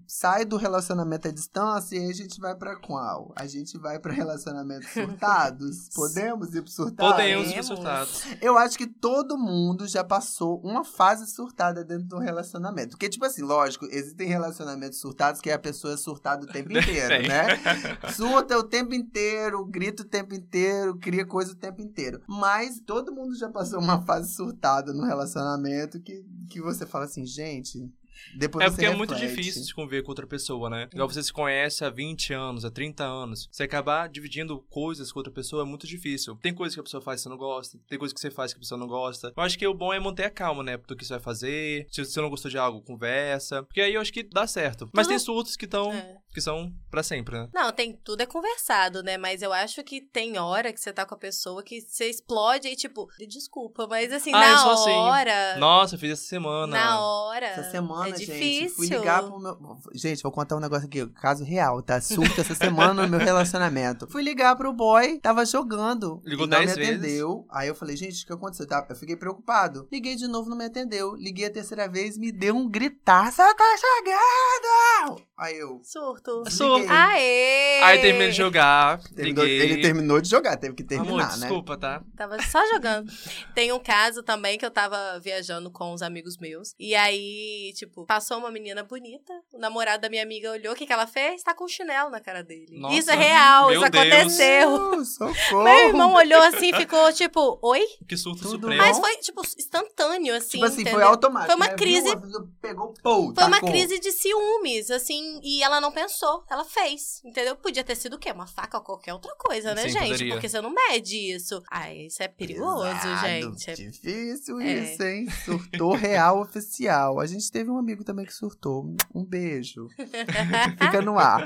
[0.07, 3.33] sai do relacionamento à distância e aí a gente vai pra qual?
[3.35, 5.89] A gente vai pra relacionamentos surtados?
[5.93, 7.11] Podemos ir pro surtado?
[7.11, 7.67] Podemos ser Podemos.
[7.67, 8.23] surtados.
[8.41, 12.91] Eu acho que todo mundo já passou uma fase surtada dentro do relacionamento.
[12.91, 17.27] Porque, tipo assim, lógico, existem relacionamentos surtados que a pessoa é surtada o tempo inteiro,
[17.27, 17.47] né?
[18.15, 22.21] Surta o tempo inteiro, grita o tempo inteiro, cria coisa o tempo inteiro.
[22.27, 27.25] Mas todo mundo já passou uma fase surtada no relacionamento que, que você fala assim,
[27.25, 27.89] gente.
[28.35, 30.87] Depois É porque é muito difícil de conviver com outra pessoa, né?
[30.93, 33.47] Igual você se conhece há 20 anos, há 30 anos.
[33.51, 36.35] Você acabar dividindo coisas com outra pessoa é muito difícil.
[36.41, 38.53] Tem coisas que a pessoa faz que você não gosta, tem coisas que você faz
[38.53, 39.33] que a pessoa não gosta.
[39.35, 40.77] Eu acho que o bom é manter a calma, né?
[40.77, 41.87] Do que você vai fazer.
[41.91, 43.63] Se você não gostou de algo, conversa.
[43.63, 44.89] Porque aí eu acho que dá certo.
[44.93, 45.91] Mas Tudo- tem surtos que estão.
[45.91, 46.17] É.
[46.33, 47.47] que são pra sempre, né?
[47.53, 49.17] Não, tem tudo é conversado, né?
[49.17, 52.67] Mas eu acho que tem hora que você tá com a pessoa que você explode
[52.67, 54.91] e tipo, desculpa, mas assim, Ah, eu na sou assim.
[54.91, 55.57] hora.
[55.57, 56.67] Nossa, eu fiz essa semana.
[56.75, 57.45] Na hora.
[57.45, 58.75] Essa semana, é gente, difícil.
[58.75, 59.79] fui ligar pro meu.
[59.93, 62.01] Gente, vou contar um negócio aqui, caso real, tá?
[62.01, 64.07] Surto essa semana no meu relacionamento.
[64.07, 66.21] Fui ligar pro boy, tava jogando.
[66.25, 66.95] Ligou e não me 10 vezes?
[66.99, 67.45] atendeu.
[67.49, 68.67] Aí eu falei, gente, o que aconteceu?
[68.67, 68.85] Tá?
[68.89, 69.87] Eu fiquei preocupado.
[69.91, 71.15] Liguei de novo, não me atendeu.
[71.15, 73.31] Liguei a terceira vez, me deu um gritar.
[73.31, 75.21] Você tá chegando!
[75.37, 75.81] Aí eu.
[75.83, 76.22] Surto.
[76.49, 76.87] Surto.
[76.89, 77.81] Aê!
[77.83, 79.61] Aí terminei de jogar, Terminou- liguei.
[79.61, 81.47] ele terminou de jogar, teve que terminar, Amor, né?
[81.47, 82.01] desculpa, tá?
[82.15, 83.11] Tava só jogando.
[83.53, 86.73] Tem um caso também que eu tava viajando com os amigos meus.
[86.79, 89.33] E aí, tipo, passou uma menina bonita.
[89.53, 90.73] O namorado da minha amiga olhou.
[90.73, 91.43] O que, que ela fez?
[91.43, 92.77] Tá com um chinelo na cara dele.
[92.79, 92.95] Nossa.
[92.95, 94.05] isso é real, Meu isso Deus.
[94.05, 95.05] aconteceu.
[95.05, 95.63] Socorro!
[95.63, 97.81] Meu irmão olhou assim e ficou tipo, oi?
[98.07, 98.77] Que surto Tudo supremo.
[98.81, 100.51] Mas foi, tipo, instantâneo, assim.
[100.59, 100.93] Tipo assim, entendeu?
[100.99, 101.47] foi automático.
[101.47, 101.75] Foi uma né?
[101.75, 103.69] crise- Viu, pegou, pô, Foi uma tacou.
[103.69, 106.12] crise de ciúmes, assim, e ela não pensou,
[106.49, 107.55] ela fez, entendeu?
[107.55, 108.31] Podia ter sido o quê?
[108.31, 110.03] Uma faca ou qualquer outra coisa, né, Sim, gente?
[110.11, 110.33] poderia.
[110.33, 111.61] Porque você não mede isso.
[111.69, 113.27] Ah, isso é perigoso, Pesado.
[113.27, 113.69] gente.
[113.69, 114.73] É- Difícil É.
[114.73, 115.29] isso, hein?
[115.45, 117.19] Surtou real oficial.
[117.19, 118.95] A gente teve um amigo também que surtou.
[119.13, 119.87] Um beijo.
[120.79, 121.45] Fica no ar.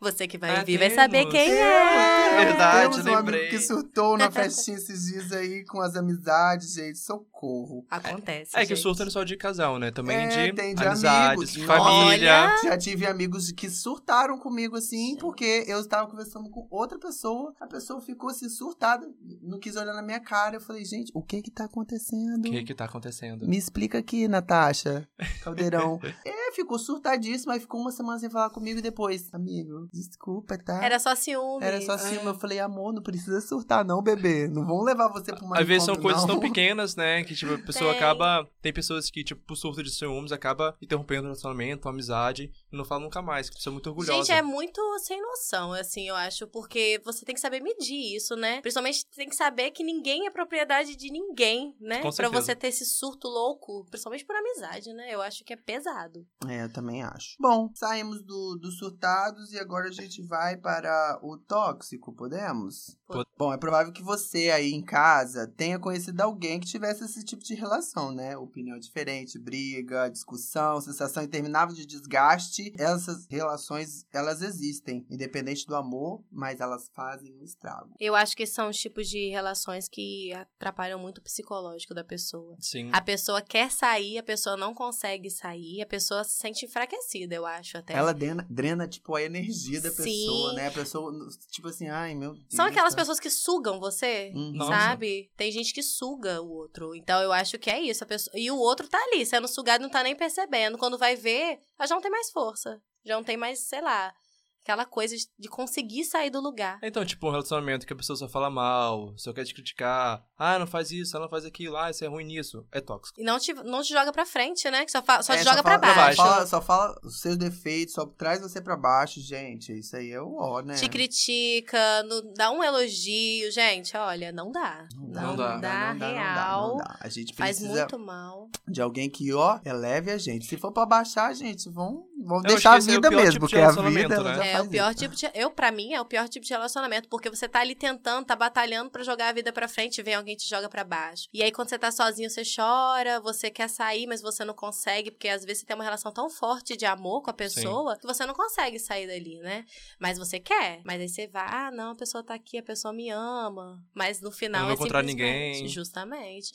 [0.00, 2.44] Você que vai Ah, ouvir vai saber quem Temos, é.
[2.44, 3.48] Verdade, Temos um amigo lembrei.
[3.50, 6.98] que surtou na festinha esses dias aí com as amizades, gente.
[6.98, 7.84] Socorro.
[7.90, 8.50] Acontece.
[8.54, 8.82] É que o gente.
[8.82, 9.90] surto não é só de casal, né?
[9.90, 11.66] Também É, de, tem de amizades, amigos.
[11.66, 12.44] família.
[12.44, 12.60] Olha.
[12.64, 17.66] Já tive amigos que surtaram comigo assim, porque eu estava conversando com outra pessoa, a
[17.66, 19.06] pessoa ficou assim surtada,
[19.42, 20.56] não quis olhar na minha cara.
[20.56, 22.46] Eu falei, gente, o que que tá acontecendo?
[22.46, 23.46] O que que tá acontecendo?
[23.46, 25.08] Me explica aqui, Natasha.
[25.42, 25.98] Caldeirão.
[26.24, 29.28] é, ficou surtadíssimo, aí ficou uma semana sem falar comigo e depois.
[29.62, 30.84] Amigo, desculpa, tá?
[30.84, 31.64] Era só ciúme.
[31.64, 34.48] Era só assim, eu falei, amor, não precisa surtar, não, bebê.
[34.48, 36.34] Não vão levar você pra uma Às vezes são encontro, coisas não.
[36.34, 37.22] tão pequenas, né?
[37.22, 37.98] Que, tipo, a pessoa Tem.
[37.98, 38.46] acaba.
[38.60, 42.84] Tem pessoas que, tipo, por surto de ciúmes, acaba interrompendo o relacionamento, a amizade, não
[42.84, 43.48] fala nunca mais.
[43.48, 44.18] Que pessoa muito orgulhosa.
[44.24, 48.34] Gente, é muito sem noção, assim, eu acho, porque você tem que saber medir isso,
[48.36, 48.60] né?
[48.60, 51.96] Principalmente tem que saber que ninguém é propriedade de ninguém, né?
[51.96, 52.40] Com Pra certeza.
[52.42, 55.12] você ter esse surto louco, principalmente por amizade, né?
[55.14, 56.26] Eu acho que é pesado.
[56.48, 57.36] É, eu também acho.
[57.40, 62.96] Bom, saímos do, dos surtados e agora a gente vai para o tóxico, podemos?
[63.06, 67.24] Pod- Bom, é provável que você aí em casa tenha conhecido alguém que tivesse esse
[67.24, 68.36] tipo de relação, né?
[68.36, 72.61] Opinião diferente, briga, discussão, sensação interminável de desgaste.
[72.78, 77.94] Essas relações, elas existem, independente do amor, mas elas fazem um estrago.
[77.98, 82.56] Eu acho que são os tipos de relações que atrapalham muito o psicológico da pessoa.
[82.60, 82.90] Sim.
[82.92, 87.46] A pessoa quer sair, a pessoa não consegue sair, a pessoa se sente enfraquecida, eu
[87.46, 87.94] acho até.
[87.94, 90.02] Ela drena, drena, tipo, a energia da Sim.
[90.02, 90.68] pessoa, né?
[90.68, 91.12] A pessoa,
[91.50, 92.46] tipo assim, ai, meu Deus.
[92.50, 94.52] São aquelas tá- pessoas que sugam você, Uhum.
[94.52, 94.70] Nossa.
[94.72, 95.30] sabe?
[95.36, 96.94] Tem gente que suga o outro.
[96.94, 98.04] Então eu acho que é isso.
[98.04, 98.38] A pessoa...
[98.38, 100.78] E o outro tá ali, sendo sugado e não tá nem percebendo.
[100.78, 102.82] Quando vai ver, já não tem mais força.
[103.04, 104.14] Já não tem mais, sei lá,
[104.62, 106.78] aquela coisa de- conseguir sair do lugar.
[106.82, 110.24] Então, tipo, um relacionamento que a pessoa só fala mal, só quer te criticar.
[110.38, 112.66] Ah, não faz isso, ela não faz aquilo, ah, você é ruim nisso.
[112.72, 113.20] É tóxico.
[113.20, 114.84] E não te, não te joga pra frente, né?
[114.84, 116.16] Que só, fa- só É, te joga fala- pra baixo.
[116.16, 119.72] Só fala, só fala os seus defeitos, só traz você pra baixo, gente.
[119.78, 120.74] Isso aí é o ó, né?
[120.74, 123.50] Te critica, no- dá um elogio.
[123.50, 124.86] Gente, olha, não dá.
[124.96, 125.22] Não dá.
[125.22, 126.68] não dá, dá, não dá, real.
[126.68, 126.96] não dá.
[127.00, 128.48] A gente Faz muito mal.
[128.68, 130.46] de alguém que, ó, eleve a gente.
[130.46, 133.32] Se for pra baixar, gente, vão vamos Eu deixar a que é vida pior mesmo,
[133.32, 134.52] tipo de porque a vida né?
[134.52, 134.98] É o pior isso.
[134.98, 135.30] tipo de.
[135.34, 138.36] Eu, pra mim, é o pior tipo de relacionamento, porque você tá ali tentando, tá
[138.36, 141.28] batalhando pra jogar a vida pra frente, vem alguém te joga pra baixo.
[141.32, 145.10] E aí, quando você tá sozinho, você chora, você quer sair, mas você não consegue,
[145.10, 148.06] porque às vezes você tem uma relação tão forte de amor com a pessoa que
[148.06, 149.64] você não consegue sair dali, né?
[149.98, 150.80] Mas você quer.
[150.84, 153.82] Mas aí você vai, ah, não, a pessoa tá aqui, a pessoa me ama.
[153.94, 155.66] Mas no final Eu não vou é encontrar ninguém.
[155.68, 156.52] Justamente.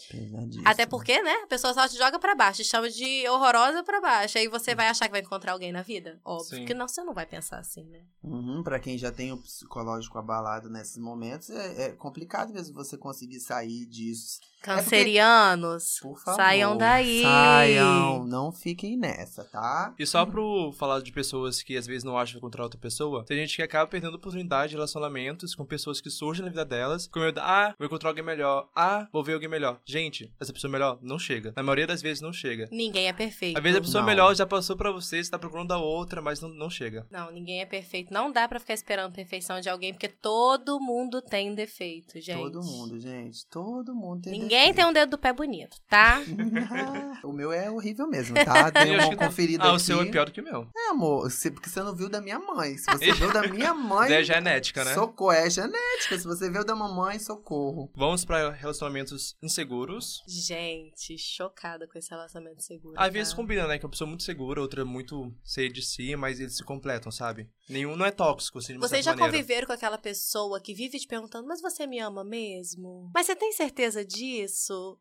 [0.66, 1.34] Até porque, né?
[1.44, 4.38] A pessoa só te joga pra baixo, te chama de horrorosa pra baixo.
[4.38, 6.20] Aí você vai achar que vai encontrar alguém na vida?
[6.24, 6.66] Óbvio Sim.
[6.66, 8.02] que não, você não vai pensar assim, né?
[8.24, 12.98] Uhum, pra quem já tem o psicológico abalado nesses momentos, é, é complicado mesmo você
[12.98, 14.40] conseguir sair disso.
[14.62, 16.38] Cancerianos, Por favor.
[16.38, 17.22] saiam daí.
[17.22, 19.94] Saiam, não fiquem nessa, tá?
[19.98, 23.24] E só pro falar de pessoas que às vezes não acham que encontrar outra pessoa,
[23.26, 27.08] tem gente que acaba perdendo oportunidade de relacionamentos com pessoas que surgem na vida delas,
[27.08, 29.80] com medo, ah, vou encontrar alguém melhor, ah, vou ver alguém melhor.
[29.86, 31.54] Gente, essa pessoa melhor não chega.
[31.56, 32.68] Na maioria das vezes não chega.
[32.72, 33.58] Ninguém é perfeito.
[33.58, 34.08] Às vezes a pessoa Não.
[34.08, 37.06] melhor já passou pra você, você tá procurando a outra, mas não, não chega.
[37.10, 38.14] Não, ninguém é perfeito.
[38.14, 42.38] Não dá pra ficar esperando perfeição de alguém, porque todo mundo tem defeito, gente.
[42.38, 43.46] Todo mundo, gente.
[43.48, 46.22] Todo mundo tem Ninguém tem um dedo do pé bonito, tá?
[47.24, 48.70] o meu é horrível mesmo, tá?
[48.70, 49.76] Dei uma que- conferida Ah, aqui.
[49.76, 50.68] o seu é pior do que o meu.
[50.76, 52.78] É, amor, se- porque você não viu da minha mãe.
[52.78, 54.94] Se você viu da minha mãe, É genética, né?
[54.94, 55.32] socorro.
[55.32, 56.18] É genética.
[56.18, 57.92] Se você viu da mamãe, socorro.
[57.96, 60.22] Vamos pra relacionamentos inseguros.
[60.28, 62.96] Gente, chocada com esse relacionamento seguro.
[62.98, 63.36] Às vezes tá?
[63.36, 63.78] combina, né?
[63.78, 67.50] Que uma pessoa muito segura, outra muito cheia de si, mas eles se completam, sabe?
[67.70, 69.32] Nenhum não é tóxico, assim, de Vocês já maneira.
[69.32, 73.12] conviveram com aquela pessoa que vive te perguntando, mas você me ama mesmo?
[73.14, 74.37] Mas você tem certeza disso?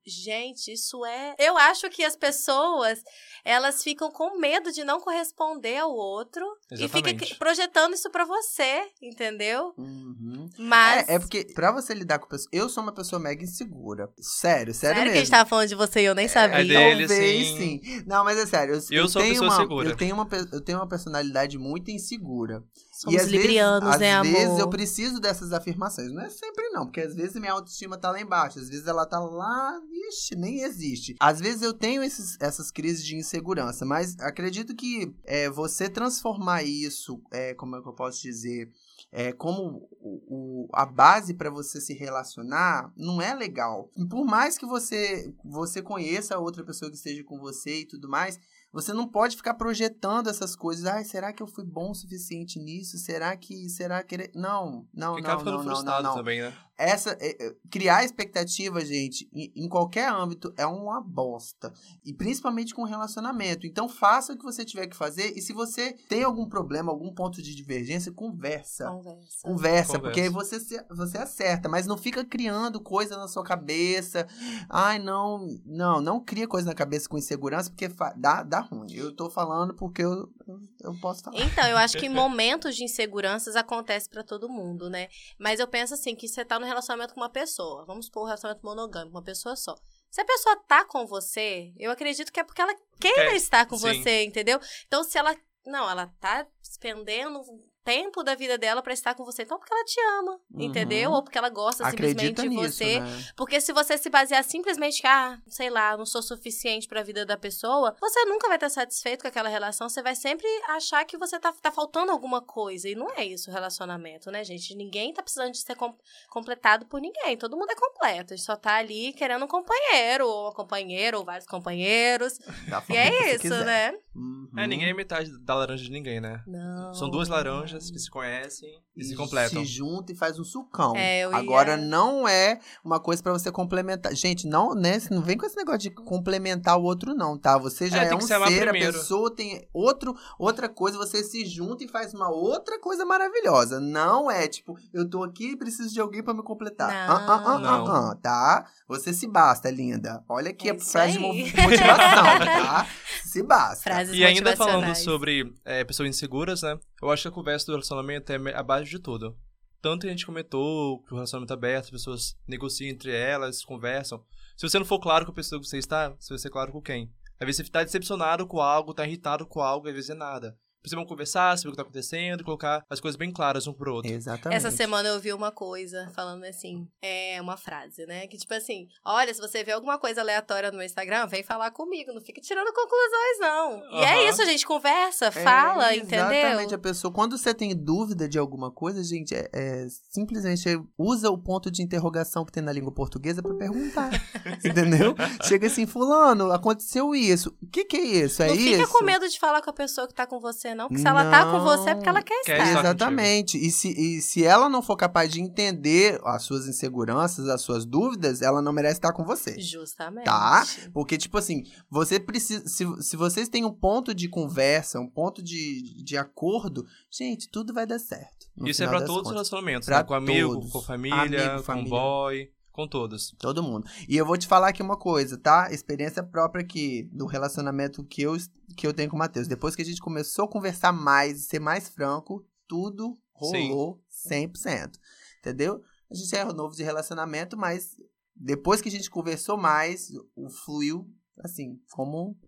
[0.06, 1.34] Gente, isso é.
[1.38, 3.02] Eu acho que as pessoas,
[3.44, 7.34] elas ficam com medo de não corresponder ao outro e fica Exatamente.
[7.36, 9.72] projetando isso pra você, entendeu?
[9.76, 10.48] Uhum.
[10.58, 11.08] Mas.
[11.08, 12.48] É, é porque, pra você lidar com pessoas.
[12.52, 14.08] Eu sou uma pessoa mega insegura.
[14.18, 15.16] Sério, sério, Sério que a mesmo.
[15.18, 16.60] gente tava falando de você e eu nem sabia.
[16.60, 17.80] É dele, Talvez sim.
[17.82, 18.02] sim.
[18.06, 18.74] Não, mas é sério.
[18.74, 19.88] Eu, Eu sou uma tenho pessoa uma, segura.
[19.90, 22.62] Eu tenho, uma, eu tenho uma personalidade muito insegura.
[22.92, 24.32] Somos às librianos, vezes, né, às amor?
[24.38, 26.10] vezes eu preciso dessas afirmações.
[26.12, 29.06] Não é sempre não, porque às vezes minha autoestima tá lá embaixo, às vezes ela
[29.06, 31.14] tá lá, ixi, nem existe.
[31.18, 36.62] Às vezes eu tenho esses, essas crises de insegurança, mas acredito que é, você transformar
[36.62, 38.70] isso, é, como é que eu posso dizer,
[39.10, 43.90] é, como o, o- a base para você se relacionar, não é legal.
[44.10, 48.08] Por mais que você, você conheça a outra pessoa que esteja com você e tudo
[48.08, 48.38] mais,
[48.76, 50.84] você não pode ficar projetando essas coisas.
[50.84, 52.98] Ai, será que eu fui bom o suficiente nisso?
[52.98, 53.70] Será que.
[53.70, 54.14] Será que.
[54.14, 56.14] ele-" Não, não, Porque não, ficando não, não, não, frustrado não.
[56.14, 56.52] também, né?
[56.78, 61.72] Essa, é, é, criar expectativa, gente, em, em qualquer âmbito é uma bosta.
[62.04, 63.66] E principalmente com relacionamento.
[63.66, 65.32] Então faça o que você tiver que fazer.
[65.34, 68.90] E se você tem algum problema, algum ponto de divergência, conversa.
[68.90, 69.42] Conversa.
[69.42, 70.60] Conversa, porque aí Conversa.
[70.60, 74.26] você, você acerta, mas não fica criando coisa na sua cabeça.
[74.68, 78.92] Ai, não, não, não cria coisa na cabeça com insegurança, porque dá, dá ruim.
[78.92, 81.40] Eu tô falando porque eu, eu, eu posso falar.
[81.40, 85.08] Então, eu acho que momentos de inseguranças acontecem pra todo mundo, né?
[85.38, 87.84] Mas eu penso assim, que você tá no relacionamento com uma pessoa.
[87.84, 89.74] Vamos supor um relacionamento monogâmico, uma pessoa só.
[90.10, 93.66] Se a pessoa tá com você, eu acredito que é porque ela queira Quer, estar
[93.66, 93.86] com sim.
[93.86, 94.60] você, entendeu?
[94.86, 95.36] Então, se ela.
[95.66, 97.42] Não, ela tá despendendo
[97.86, 100.62] tempo da vida dela pra estar com você, então porque ela te ama, Uhum.
[100.62, 101.12] entendeu?
[101.12, 102.98] Ou porque ela gosta Acredita simplesmente de nisso, você.
[103.00, 103.32] né?
[103.36, 107.24] Porque se você se basear simplesmente que, ah, sei lá, não sou suficiente pra vida
[107.24, 109.88] da pessoa, você nunca vai estar satisfeito com aquela relação.
[109.88, 112.88] Você vai sempre achar que você tá, tá faltando alguma coisa.
[112.88, 114.74] E não é isso o relacionamento, né, gente?
[114.74, 115.96] Ninguém tá precisando de ser com-
[116.28, 117.36] completado por ninguém.
[117.36, 118.34] Todo mundo é completo.
[118.34, 122.38] A gente só tá ali querendo um companheiro, ou uma companheira, ou vários companheiros.
[122.68, 123.94] Da E é isso, né?
[124.16, 124.48] Uhum.
[124.56, 126.42] É, ninguém é metade da laranja de ninguém, né?
[126.46, 126.94] Não.
[126.94, 129.62] São duas laranjas que se conhecem e se completam.
[129.64, 130.96] Se junta e faz um sucão.
[130.96, 134.14] É, eu ia- Agora não é uma coisa pra você complementar.
[134.14, 134.98] Gente, não, né?
[135.10, 137.58] Não vem com esse negócio de complementar o outro, não, tá?
[137.58, 141.84] Você já É, é, um ser, a pessoa tem outro, outra coisa, você se junta
[141.84, 143.78] e faz uma outra coisa maravilhosa.
[143.78, 146.88] Não é tipo, eu tô aqui e preciso de alguém pra me completar.
[146.88, 147.14] Não.
[147.16, 147.86] Ah, ah, ah, Não.
[147.86, 148.66] ah, ah, tá?
[148.88, 150.24] Você se basta, linda.
[150.28, 151.58] Olha aqui É a frase de motivação,
[152.46, 152.86] tá?
[153.24, 153.90] Se basta.
[154.06, 156.78] Frases E ainda falando sobre é, pessoas inseguras, né?
[157.02, 159.36] Eu acho que a conversa do relacionamento é a base de tudo.
[159.80, 164.24] Tanto a gente comentou que o relacionamento é aberto, as pessoas negociam entre elas, conversam.
[164.56, 166.72] Se você não for claro com a pessoa que você está, você vai ser claro
[166.72, 167.12] com quem.
[167.38, 170.56] Às vezes você tá decepcionado com algo, tá irritado com algo, às vezes é nada.
[170.86, 173.94] Vocês vão conversar, saber o que tá acontecendo, colocar as coisas bem claras um pro
[173.94, 174.12] outro.
[174.12, 174.56] Exatamente.
[174.56, 178.26] Essa semana eu vi uma coisa falando assim, é uma frase, né?
[178.28, 181.72] Que tipo assim, olha, se você vê alguma coisa aleatória no meu Instagram, vem falar
[181.72, 184.00] comigo, não fica tirando conclusões, não.
[184.00, 186.76] E é isso, a gente conversa, fala, É, Exatamente, entendeu?
[186.76, 187.12] a pessoa.
[187.12, 191.82] Quando você tem dúvida de alguma coisa, gente, é, é simplesmente usa o ponto de
[191.82, 194.10] interrogação que tem na língua portuguesa pra perguntar.
[194.64, 195.16] entendeu?
[195.42, 197.56] Chega assim, fulano, aconteceu isso.
[197.60, 198.42] O que que é isso?
[198.42, 198.76] É não isso?
[198.76, 200.88] fica com medo de falar com a pessoa que tá com você, não.
[200.88, 202.80] Porque se ela tá com você é porque ela quer Quer estar.
[202.80, 203.56] Exatamente.
[203.58, 207.84] E se, e se ela não for capaz de entender as suas inseguranças, as suas
[207.84, 209.58] dúvidas, ela não merece estar com você.
[209.60, 210.24] Justamente.
[210.26, 210.64] Tá?
[210.92, 212.68] Porque, tipo assim, você precisa.
[212.68, 217.72] Se, se vocês têm um ponto de conversa, um ponto de, de acordo, gente, tudo
[217.72, 218.46] vai dar certo.
[218.64, 220.04] Isso é das todos os relacionamentos, Pra né?
[220.04, 220.72] Com amigo, todos.
[220.72, 221.90] com família, Amigo, com família.
[221.90, 223.34] boy, com todos.
[223.38, 223.88] Todo mundo.
[224.06, 225.72] E eu vou te falar aqui uma coisa, tá?
[225.72, 228.36] Experiência própria aqui do relacionamento que eu,
[228.76, 229.48] que eu tenho com o Matheus.
[229.48, 234.92] Depois que a gente começou a conversar mais e ser mais franco, tudo rolou 100%.
[235.40, 235.82] Entendeu?
[236.10, 237.96] A gente é novo de relacionamento, mas
[238.34, 241.10] depois que a gente conversou mais, o fluiu,
[241.42, 242.38] assim, como,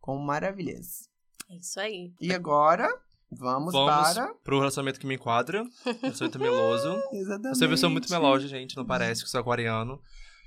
[0.00, 1.08] como maravilhoso.
[1.48, 2.12] É isso aí.
[2.20, 2.88] E agora,
[3.30, 4.34] vamos, Vamos para...
[4.44, 5.64] pro relacionamento que me enquadra.
[6.02, 6.88] Eu sou muito meloso.
[7.12, 7.46] Exatamente.
[7.46, 10.00] Eu sou uma pessoa muito melosa, gente, não parece que sou aquariano.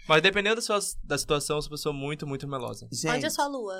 [0.07, 2.87] Mas dependendo da, sua, da situação, eu sou uma pessoa muito, muito melosa.
[2.91, 3.75] Gente, Onde é sua lua?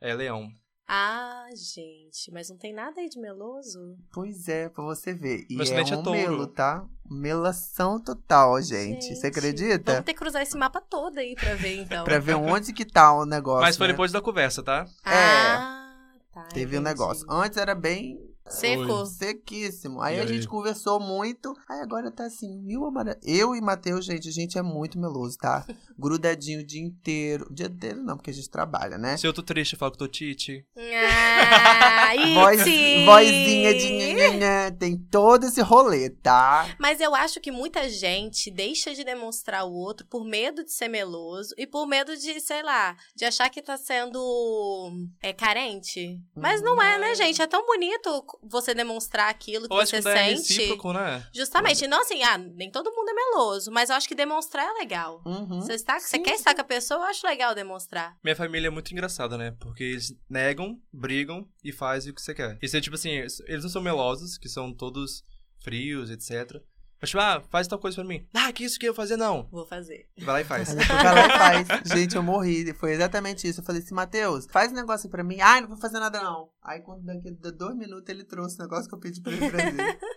[0.00, 0.48] É leão.
[0.88, 3.98] Ah, gente, mas não tem nada aí de meloso?
[4.12, 5.44] Pois é, pra você ver.
[5.50, 6.10] E Meu é é um touro.
[6.12, 6.86] melo, tá?
[7.10, 9.16] Melação total, gente.
[9.16, 9.92] Você acredita?
[9.92, 12.04] Vamos ter que cruzar esse mapa todo aí pra ver, então.
[12.06, 13.62] Pra ver onde que tá o negócio.
[13.62, 13.94] Mas foi né?
[13.94, 14.86] depois da conversa, tá?
[15.04, 16.44] Ah, tá.
[16.54, 16.84] Teve um entendi.
[16.84, 17.26] negócio.
[17.28, 18.16] Antes era bem
[18.48, 19.06] Seco.
[19.06, 20.00] sequíssimo.
[20.00, 20.28] Aí E a aí?
[20.28, 21.52] gente conversou muito.
[21.68, 23.18] Aí agora tá assim, mil amara...
[23.22, 25.66] Eu e Matheus, gente, a gente é muito meloso, tá?
[25.98, 27.46] Grudadinho o dia inteiro.
[27.50, 29.16] O dia inteiro não, porque a gente trabalha, né?
[29.16, 30.64] Se eu tô triste, eu falo que tô tite.
[30.76, 32.58] Ah, Voz,
[33.04, 34.72] vozinha de nhanhanhã.
[34.78, 36.66] Tem todo esse rolê, tá?
[36.78, 40.88] Mas eu acho que muita gente deixa de demonstrar o outro por medo de ser
[40.88, 44.90] meloso e por medo de, sei lá, de achar que tá sendo
[45.22, 46.20] é, carente.
[46.34, 47.40] Mas não é, né, gente?
[47.42, 50.52] É tão bonito você demonstrar aquilo que Eu acho você que é sente.
[50.58, 51.26] recíproco, né?
[51.34, 51.86] Justamente.
[51.86, 55.22] Não assim, ah, nem todo mundo é meloso, mas eu acho que demonstrar é legal.
[55.24, 55.60] Uhum.
[55.60, 58.16] Você, está, você quer estar com a pessoa, eu acho legal demonstrar.
[58.22, 59.54] Minha família é muito engraçada, né?
[59.60, 62.58] Porque eles negam, brigam e fazem o que você quer.
[62.62, 65.22] Isso é tipo assim, eles não são melosos, que são todos
[65.62, 66.60] frios, etc.
[67.00, 68.26] Mas tipo, ah, faz tal coisa pra mim.
[68.34, 69.46] Ah, que isso que eu ia fazer, não.
[69.50, 70.08] Vou fazer.
[70.18, 70.74] Vai lá e faz.
[70.74, 71.82] Vai lá e faz.
[71.92, 72.72] Gente, eu morri.
[72.74, 73.60] Foi exatamente isso.
[73.60, 75.38] Eu falei assim, Matheus, faz um negócio pra mim.
[75.40, 76.48] Ai, não vou fazer nada não.
[76.62, 79.50] Aí quando daqui a dois minutos ele trouxe o negócio que eu pedi pra ele
[79.50, 79.98] fazer.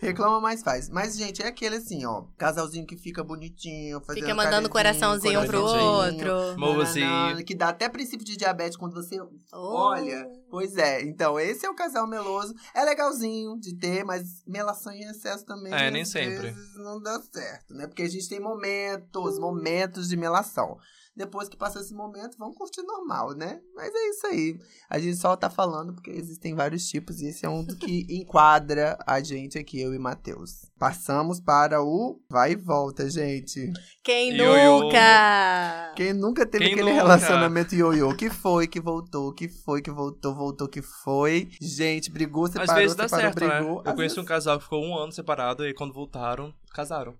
[0.00, 0.88] Reclama, mas faz.
[0.88, 2.24] Mas, gente, é aquele assim, ó.
[2.38, 6.58] Casalzinho que fica bonitinho, fazendo Fica mandando coraçãozinho pro outro.
[6.58, 7.44] Mozinho.
[7.44, 9.28] Que dá até princípio de diabetes quando você Oh.
[9.52, 10.26] olha.
[10.50, 11.02] Pois é.
[11.02, 12.54] Então, esse é o casal meloso.
[12.74, 15.72] É legalzinho de ter, mas melação em excesso também.
[15.74, 16.50] É, nem às sempre.
[16.52, 17.86] vezes, não dá certo, né?
[17.86, 20.78] Porque a gente tem momentos, momentos de melação.
[21.16, 23.60] Depois que passa esse momento, vamos curtir normal, né?
[23.74, 24.58] Mas é isso aí.
[24.90, 28.06] A gente só tá falando porque existem vários tipos e esse é um do que
[28.20, 30.66] enquadra a gente aqui, eu e Matheus.
[30.78, 33.72] Passamos para o vai e volta, gente.
[34.04, 35.92] Quem nunca?
[35.96, 37.02] Quem nunca teve Quem aquele nunca?
[37.04, 38.14] relacionamento ioiô?
[38.14, 41.48] Que foi, que voltou, que foi, que voltou, voltou, que foi.
[41.60, 43.76] Gente, brigou, Às separou, vezes dá separou, certo, brigou.
[43.76, 43.82] né?
[43.86, 47.14] Eu Às conheço um vezes- casal que ficou um ano separado e quando voltaram, casaram.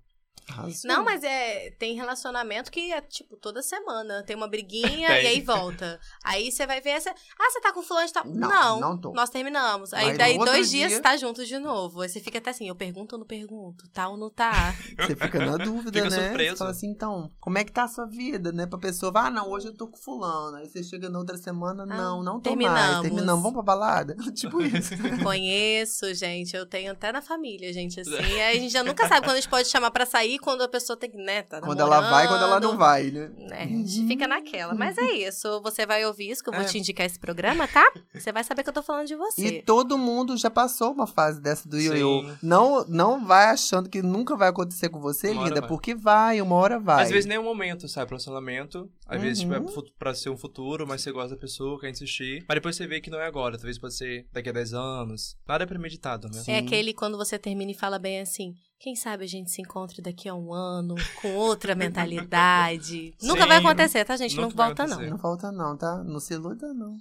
[0.49, 0.89] Arrasou.
[0.89, 1.71] Não, mas é.
[1.79, 4.23] Tem relacionamento que é tipo toda semana.
[4.23, 5.25] Tem uma briguinha Tem.
[5.25, 5.99] e aí volta.
[6.25, 7.11] Aí você vai ver essa.
[7.11, 8.25] Ah, você tá com fulano de tal.
[8.27, 9.13] Não, Não, não tô.
[9.13, 9.93] Nós terminamos.
[9.93, 12.01] Aí Mas daí dois dia- dias você tá junto de novo.
[12.03, 13.89] Aí você fica até assim, eu pergunto ou não pergunto?
[13.91, 14.75] Tá ou não tá?
[14.99, 16.29] Você fica na dúvida, Fica né?
[16.29, 16.51] surpreso.
[16.53, 18.67] Você fala assim, então, como é que tá a sua vida, né?
[18.67, 20.57] Pra pessoa, ah, não, hoje eu tô com fulano.
[20.57, 22.69] Aí você chega na outra semana, não, não tô mais.
[22.69, 23.03] Ah, terminamos.
[23.03, 24.17] Terminamos, vamos pra balada?
[24.35, 24.95] tipo isso.
[25.23, 26.57] Conheço, gente.
[26.57, 28.15] Eu tenho até na família, gente, assim.
[28.15, 30.69] Aí a gente já nunca sabe quando a gente pode chamar pra sair, quando a
[30.69, 33.31] pessoa tem que, né, tá quando ela vai, quando ela não vai, né?
[33.51, 34.75] É, a gente fica naquela.
[34.75, 35.61] Mas é isso.
[35.63, 36.67] Você vai ouvir isso, que eu vou É.
[36.67, 37.85] te indicar esse programa, tá?
[38.15, 39.63] Você vai saber que eu tô falando de E você.
[39.65, 42.25] todo mundo já passou uma fase dessa do ioiô.
[42.43, 45.69] Não, não vai achando que nunca vai acontecer com você, Uma linda, vai.
[45.69, 47.03] porque vai, uma hora vai.
[47.05, 48.07] Às vezes nem é o momento, sabe?
[48.07, 48.91] Pro relacionamento.
[49.07, 49.67] Às vezes, tipo, é Uhum.
[49.99, 52.45] pra ser um futuro, mas você gosta da pessoa, quer insistir.
[52.49, 53.57] Mas depois você vê que não é agora.
[53.57, 55.37] Talvez pode ser daqui a 10 anos.
[55.47, 56.41] Nada é premeditado, né?
[56.41, 56.53] Sim.
[56.53, 58.55] É aquele quando você termina e fala bem assim.
[58.79, 63.15] Quem sabe a gente se encontre daqui a um ano, com outra mentalidade.
[63.23, 64.37] Nunca Sim, vai acontecer, tá, gente?
[64.37, 65.01] Não nunca volta, não.
[65.01, 66.05] Não falta não, tá?
[66.05, 66.97] Não se iluda, não.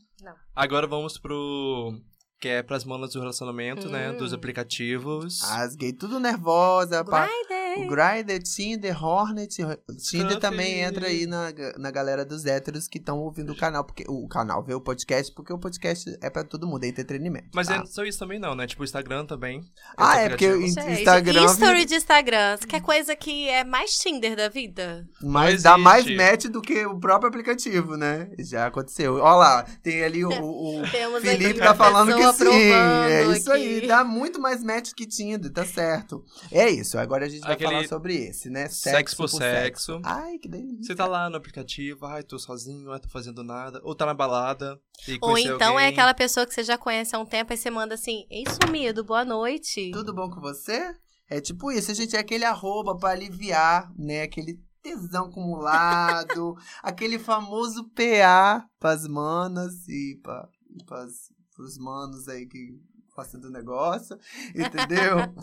[0.56, 2.00] Agora vamos pro.
[2.40, 4.12] Que é pras manas do relacionamento, né?
[4.12, 4.18] Hum.
[4.18, 5.42] Dos aplicativos.
[5.44, 7.04] As gay tudo nervosa.
[7.04, 7.28] Pa...
[7.76, 8.02] Grindr.
[8.02, 8.24] sei.
[8.24, 9.58] Grindr, Tinder, Hornet.
[9.98, 14.06] Tinder também entra aí na, na galera dos héteros que estão ouvindo o canal, porque
[14.08, 17.50] o canal vê o podcast, porque o podcast é pra todo mundo, é entretenimento.
[17.54, 17.76] Mas tá?
[17.76, 18.68] é só isso também não, né?
[18.68, 19.62] Tipo, o Instagram também.
[19.98, 21.42] Ah, é porque o Instagram.
[21.42, 22.58] E story de Instagram?
[22.58, 25.08] Você quer coisa que é mais Tinder da vida?
[25.22, 28.30] Mas dá mais match do que o próprio aplicativo, né?
[28.40, 29.16] Já aconteceu.
[29.16, 30.86] Olha lá, tem ali o, o, o
[31.22, 32.72] Felipe aqui tá falando que sim.
[33.10, 33.78] É isso aí.
[33.78, 33.88] aqui.
[33.88, 36.24] Dá muito mais match que Tinder, tá certo.
[36.52, 36.98] É isso.
[36.98, 38.68] Agora a gente vai Aquele falar sobre esse, né?
[38.68, 40.00] Sexo por sexo.
[40.04, 40.84] Ai, que delícia.
[40.84, 43.80] Você tá lá no aplicativo, ai, tô sozinho, ai, tô fazendo nada.
[43.84, 44.80] Ou tá na balada.
[45.08, 45.88] E Ou então é alguém.
[45.88, 49.04] aquela pessoa que você já conhece há um tempo e você manda assim, ei sumido,
[49.04, 49.92] boa noite.
[49.92, 50.96] Tudo bom com você?
[51.30, 54.22] É tipo isso, a gente é aquele arroba pra aliviar, né?
[54.22, 61.12] Aquele tesão acumulado, aquele famoso PA pras manas e, pra, e pras,
[61.56, 62.80] pros manos aí que
[63.16, 64.20] fazendo negócio,
[64.54, 65.34] entendeu?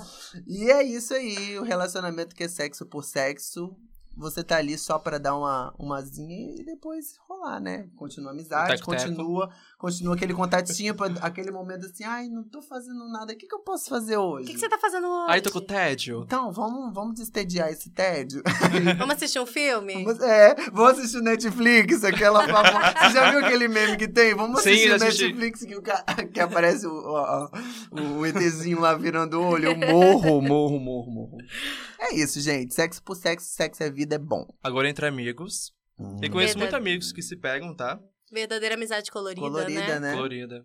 [0.47, 3.75] e é isso aí, o relacionamento que é sexo por sexo.
[4.15, 7.89] Você tá ali só pra dar uma umazinha e depois rolar, né?
[7.97, 9.51] Continua a amizade, continua,
[9.83, 13.55] continua aquele contatinho pra aquele momento assim, ai, não tô fazendo nada, o que, que
[13.55, 14.45] eu posso fazer hoje?
[14.45, 15.27] O que, que você tá fazendo hoje?
[15.29, 16.23] Ai, tô com tédio.
[16.25, 18.43] Então, vamos, vamos destediar esse tédio?
[18.97, 20.05] Vamos assistir um filme?
[20.05, 22.93] Vamos- É, vamos assistir Netflix, aquela famosa.
[23.09, 24.35] Você já viu aquele meme que tem?
[24.37, 25.25] Vamos Sim, assistir já o assisti.
[25.25, 27.51] Netflix que, o ca- que aparece o, o,
[27.91, 29.67] o- o ETzinho lá virando o olho.
[29.71, 31.39] Eu morro, morro, morro, morro.
[31.99, 32.73] É isso, gente.
[32.73, 34.47] Sexo por sexo, sexo é vida, é bom.
[34.63, 35.73] Agora entre amigos.
[35.99, 36.19] Hum.
[36.23, 36.59] E conheço Verdade.
[36.59, 37.99] muitos amigos que se pegam, tá?
[38.33, 40.01] Verdadeira amizade colorida, Colorida, né?
[40.01, 40.13] né?
[40.15, 40.65] Colorida.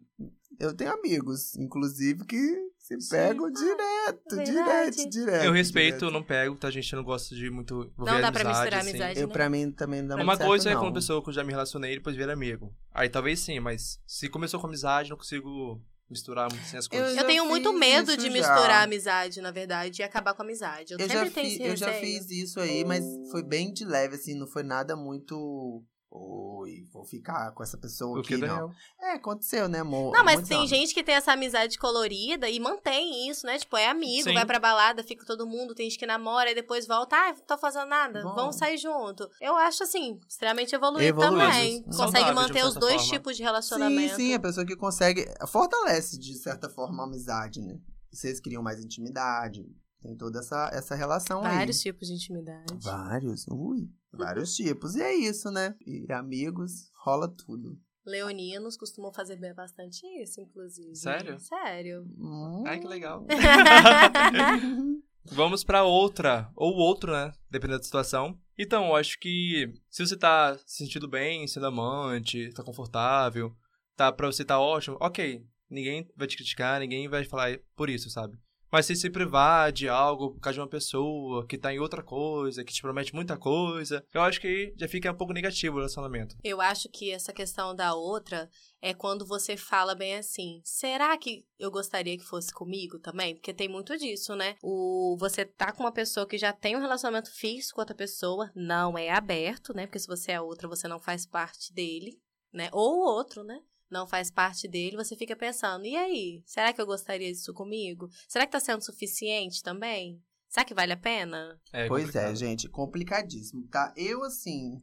[0.59, 2.37] Eu tenho amigos, inclusive, que
[2.79, 3.09] se Sim.
[3.09, 4.51] pegam direto, verdade.
[4.95, 5.43] direto, direto.
[5.45, 6.11] Eu respeito, direto.
[6.13, 6.91] não pego, tá, gente?
[6.93, 8.89] Eu não gosto de muito Não dá pra amizade, misturar assim.
[8.91, 9.33] amizade, Eu, né?
[9.33, 10.79] pra mim, também não dá muito Uma certo, coisa é não.
[10.79, 12.73] com uma pessoa que eu já me relacionei e depois vira amigo.
[12.93, 17.13] Aí talvez sim, mas se começou com amizade, não consigo misturar muito assim as coisas.
[17.13, 18.31] Já Eu tenho muito medo de já.
[18.31, 20.93] misturar a amizade, na verdade, e acabar com a amizade.
[20.93, 23.83] Eu, Eu sempre já, tenho fi- eu já fiz isso aí, mas foi bem de
[23.85, 25.83] leve, assim, não foi nada muito.
[26.09, 28.71] Oi, vou ficar com essa pessoa O aqui, que não.
[28.99, 30.13] É, aconteceu, né, amor?
[30.13, 30.69] Não, mas tem anos.
[30.69, 33.57] gente que tem essa amizade colorida e mantém isso, né?
[33.59, 34.33] Tipo, é amigo, Sim.
[34.33, 37.41] vai pra balada, fica todo mundo, tem gente que namora e depois volta, ah, não
[37.45, 38.35] tô fazendo nada, Bom.
[38.35, 39.29] vamos sair junto.
[39.41, 41.39] Eu acho, assim, extremamente evoluído Evoluído.
[41.45, 41.83] também.
[41.91, 43.09] Saudável, Consegue manter os dois forma.
[43.13, 44.15] tipos de Sim, relacionamento.
[44.15, 45.25] sim, a pessoa que consegue.
[45.47, 47.77] Fortalece, de certa forma, a amizade, né?
[48.11, 49.65] Vocês criam mais intimidade.
[50.01, 51.83] Tem toda essa, essa relação Vários aí.
[51.83, 52.73] tipos de intimidade.
[52.81, 53.45] Vários.
[53.49, 54.95] Ui, vários tipos.
[54.95, 55.75] E é isso, né?
[55.85, 57.79] E amigos, rola tudo.
[58.05, 60.95] Leoninos costumam fazer bem bastante isso, inclusive.
[60.95, 61.37] Sério?
[61.39, 62.05] Sério.
[62.17, 62.63] Hum.
[62.65, 63.25] Ai, que legal.
[65.29, 67.33] Vamos pra outra, ou outro, né?
[67.49, 68.39] Dependendo da situação.
[68.57, 73.53] Então, eu acho que se você tá se sentindo bem, sendo amante, tá confortável,
[73.95, 75.45] tá pra você tá ótimo, ok.
[75.69, 78.37] Ninguém vai te criticar, ninguém vai falar por isso, sabe?
[78.71, 82.03] Mas se se privar de algo por causa de uma pessoa que tá em outra
[82.03, 85.79] coisa, que te promete muita coisa, eu acho que já fica um pouco negativo o
[85.79, 86.35] relacionamento.
[86.43, 88.49] Eu acho que essa questão da outra
[88.81, 93.35] é quando você fala bem assim: será que eu gostaria que fosse comigo também?
[93.35, 94.55] Porque tem muito disso, né?
[94.61, 98.51] O você tá com uma pessoa que já tem um relacionamento fixo com outra pessoa,
[98.55, 99.85] não é aberto, né?
[99.85, 102.19] Porque se você é outra, você não faz parte dele,
[102.53, 102.69] né?
[102.73, 103.61] Ou o outro, né?
[103.89, 106.43] Não faz parte dele, você fica pensando: e aí?
[106.45, 108.09] Será que eu gostaria disso comigo?
[108.27, 110.21] Será que tá sendo suficiente também?
[110.49, 111.59] Será que vale a pena?
[111.73, 112.31] É pois complicado.
[112.31, 113.93] é, gente, complicadíssimo, tá?
[113.97, 114.81] Eu, assim,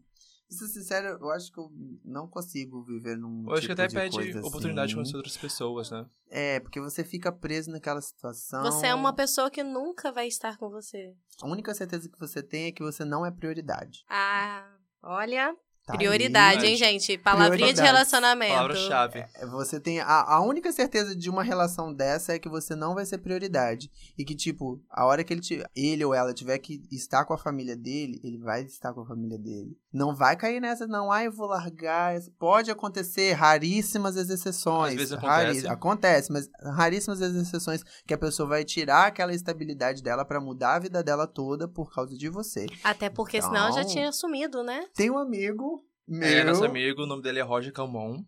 [0.54, 1.70] ser sincero, eu acho que eu
[2.04, 3.44] não consigo viver num.
[3.46, 4.94] Eu acho que tipo até de pede oportunidade de assim.
[4.94, 6.06] conhecer outras pessoas, né?
[6.28, 8.62] É, porque você fica preso naquela situação.
[8.62, 11.14] Você é uma pessoa que nunca vai estar com você.
[11.42, 14.04] A única certeza que você tem é que você não é prioridade.
[14.08, 15.54] Ah, olha.
[15.86, 15.98] Tá aí.
[15.98, 17.18] Prioridade, hein, gente?
[17.18, 18.52] Palavrinha de relacionamento.
[18.54, 19.18] Palavra-chave.
[19.34, 20.00] É, Você tem.
[20.00, 23.90] A, a única certeza de uma relação dessa é que você não vai ser prioridade.
[24.16, 27.34] E que, tipo, a hora que ele, te- ele ou ela tiver que estar com
[27.34, 29.76] a família dele, ele vai estar com a família dele.
[29.92, 31.12] Não vai cair nessa, não.
[31.12, 32.14] Ah, eu vou largar.
[32.38, 34.92] Pode acontecer, raríssimas as exceções.
[34.92, 35.68] Às vezes Rari- acontece.
[35.68, 40.76] Acontece, mas raríssimas as exceções que a pessoa vai tirar aquela estabilidade dela pra mudar
[40.76, 42.66] a vida dela toda por causa de você.
[42.82, 44.86] Até porque senão já Então- tinha sumido, né?
[44.94, 45.73] Tem um amigo
[46.06, 46.28] meu.
[46.28, 48.22] É, nosso amigo, o nome dele é Roger Calmon.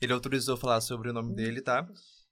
[0.00, 1.86] Ele autorizou falar sobre o nome dele, tá?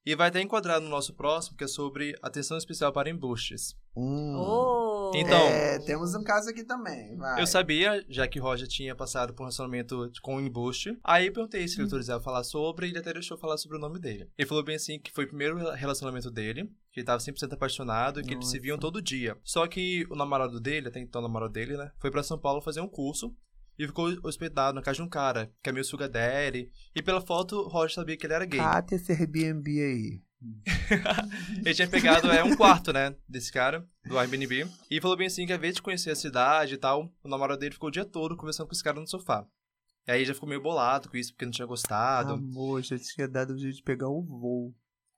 [0.07, 3.75] E vai estar enquadrado no nosso próximo, que é sobre atenção especial para embustes.
[3.95, 4.37] Hum.
[4.39, 5.13] Oh.
[5.15, 7.15] Então- É, temos um caso aqui também.
[7.17, 7.43] Vai.
[7.43, 10.97] Eu sabia, já que Roger tinha passado por um relacionamento com um embuste.
[11.05, 13.81] Aí eu perguntei se ele autorizava falar sobre, e ele até deixou falar sobre o
[13.81, 14.31] nome dele.
[14.39, 18.21] Ele falou bem assim que foi o primeiro relacionamento dele, que ele tava 100% apaixonado
[18.21, 18.81] e que eles se viam Nossa.
[18.87, 19.37] todo dia.
[19.45, 22.63] Só que o namorado dele, até então o namorado dele, né, foi pra São Paulo
[22.63, 23.35] fazer um curso.
[23.79, 26.71] E ficou hospedado na casa de um cara, que é meio sugar daddy.
[26.95, 28.59] E pela foto, o Roger sabia que ele era gay.
[28.59, 30.23] Cata esse Airbnb aí.
[31.65, 34.69] ele tinha pegado é, um quarto, né, desse cara, do Airbnb.
[34.91, 37.61] E falou bem assim que, ao invés de conhecer a cidade e tal, o namorado
[37.61, 39.47] dele ficou o dia todo conversando com esse cara no sofá.
[40.07, 42.33] E aí já ficou meio bolado com isso, porque não tinha gostado.
[42.33, 44.75] Amor, já tinha dado o jeito de pegar um voo.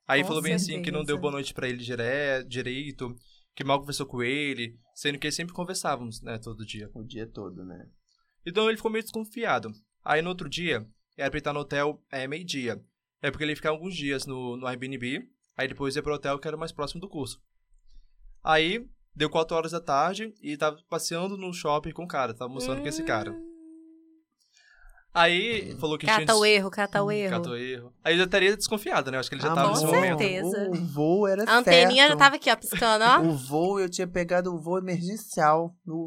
[0.08, 1.20] Aí Com falou bem assim que não deu certeza.
[1.20, 2.44] boa noite pra ele dire...
[2.48, 3.14] direito,
[3.54, 6.90] que mal conversou com ele, sendo que eles sempre conversávamos, né, todo dia.
[6.92, 7.86] O dia todo, né?
[8.44, 9.70] Então ele ficou meio desconfiado.
[10.04, 12.80] Aí no outro dia, era pra ele estar no hotel é, meio-dia.
[13.22, 16.38] É porque ele ia ficar alguns dias no, no Airbnb, aí depois ia pro hotel
[16.38, 17.38] que era mais próximo do curso.
[18.42, 22.50] Aí, deu 4 horas da tarde e tava passeando no shopping com o cara, tava
[22.50, 23.36] mostrando com esse cara.
[25.12, 26.36] Aí, falou que Cata tinha...
[26.36, 27.30] o erro, cata o erro.
[27.32, 27.92] Catou erro.
[28.04, 29.18] Aí eu já estaria desconfiado, né?
[29.18, 30.18] Acho que ele já Ah, tava com nesse Amor, momento.
[30.18, 30.70] certeza.
[30.70, 32.10] O voo era A anteninha certo.
[32.10, 33.20] já tava aqui, ó, piscando, ó.
[33.20, 35.74] O voo, eu tinha pegado o voo emergencial.
[35.84, 36.06] No...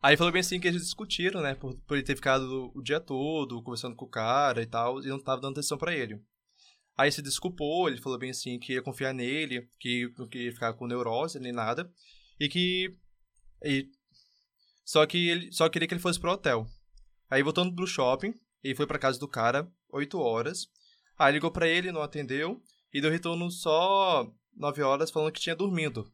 [0.00, 1.54] Aí falou bem assim que eles discutiram, né?
[1.54, 5.08] Por, por ele ter ficado o dia todo conversando com o cara e tal, e
[5.08, 6.22] não tava dando atenção pra ele.
[6.96, 10.72] Aí se desculpou, ele falou bem assim que ia confiar nele, que não queria ficar
[10.74, 11.90] com neurose nem nada,
[12.38, 12.96] e que.
[13.64, 13.88] E,
[14.84, 16.66] só que ele só queria que ele fosse pro hotel.
[17.30, 20.68] Aí voltando pro shopping, ele foi pra casa do cara, 8 horas.
[21.18, 25.56] Aí ligou pra ele, não atendeu, e deu retorno só 9 horas falando que tinha
[25.56, 26.10] dormido.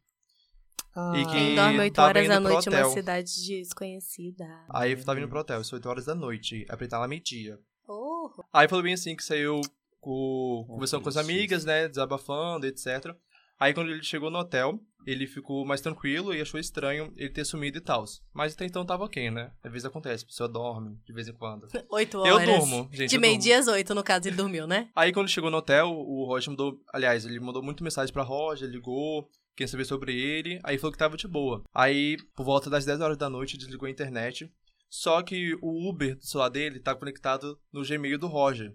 [1.16, 2.90] E que- Quem dorme 8 tava horas indo da noite em uma hotel.
[2.90, 4.47] cidade desconhecida.
[4.70, 6.99] Aí eu tava indo pro hotel, isso 8 horas da noite, aí pra ele estar
[6.99, 7.59] lá meio-dia.
[7.88, 9.61] Oh, Aí falou bem assim que saiu
[10.01, 11.88] com, conversando com as amigas, né?
[11.88, 13.14] Desabafando, etc.
[13.59, 17.45] Aí quando ele chegou no hotel, ele ficou mais tranquilo e achou estranho ele ter
[17.45, 18.05] sumido e tal.
[18.32, 19.53] Mas até então tava ok, né?
[19.62, 21.66] Às vezes acontece, a pessoa dorme de vez em quando.
[21.90, 22.49] 8 Eu horas.
[22.59, 23.11] durmo, gente.
[23.11, 24.88] De eu meio-dia às 8, no caso, ele dormiu, né?
[24.97, 26.80] Aí quando chegou no hotel, o Roger mandou.
[26.92, 30.99] Aliás, ele mandou muito mensagem pra Roger, ligou, queria saber sobre ele, aí falou que
[30.99, 31.63] tava de boa.
[31.75, 34.51] Aí, por volta das 10 horas da noite, desligou a internet.
[34.89, 38.73] Só que o Uber do celular dele tá conectado no Gmail do Roger.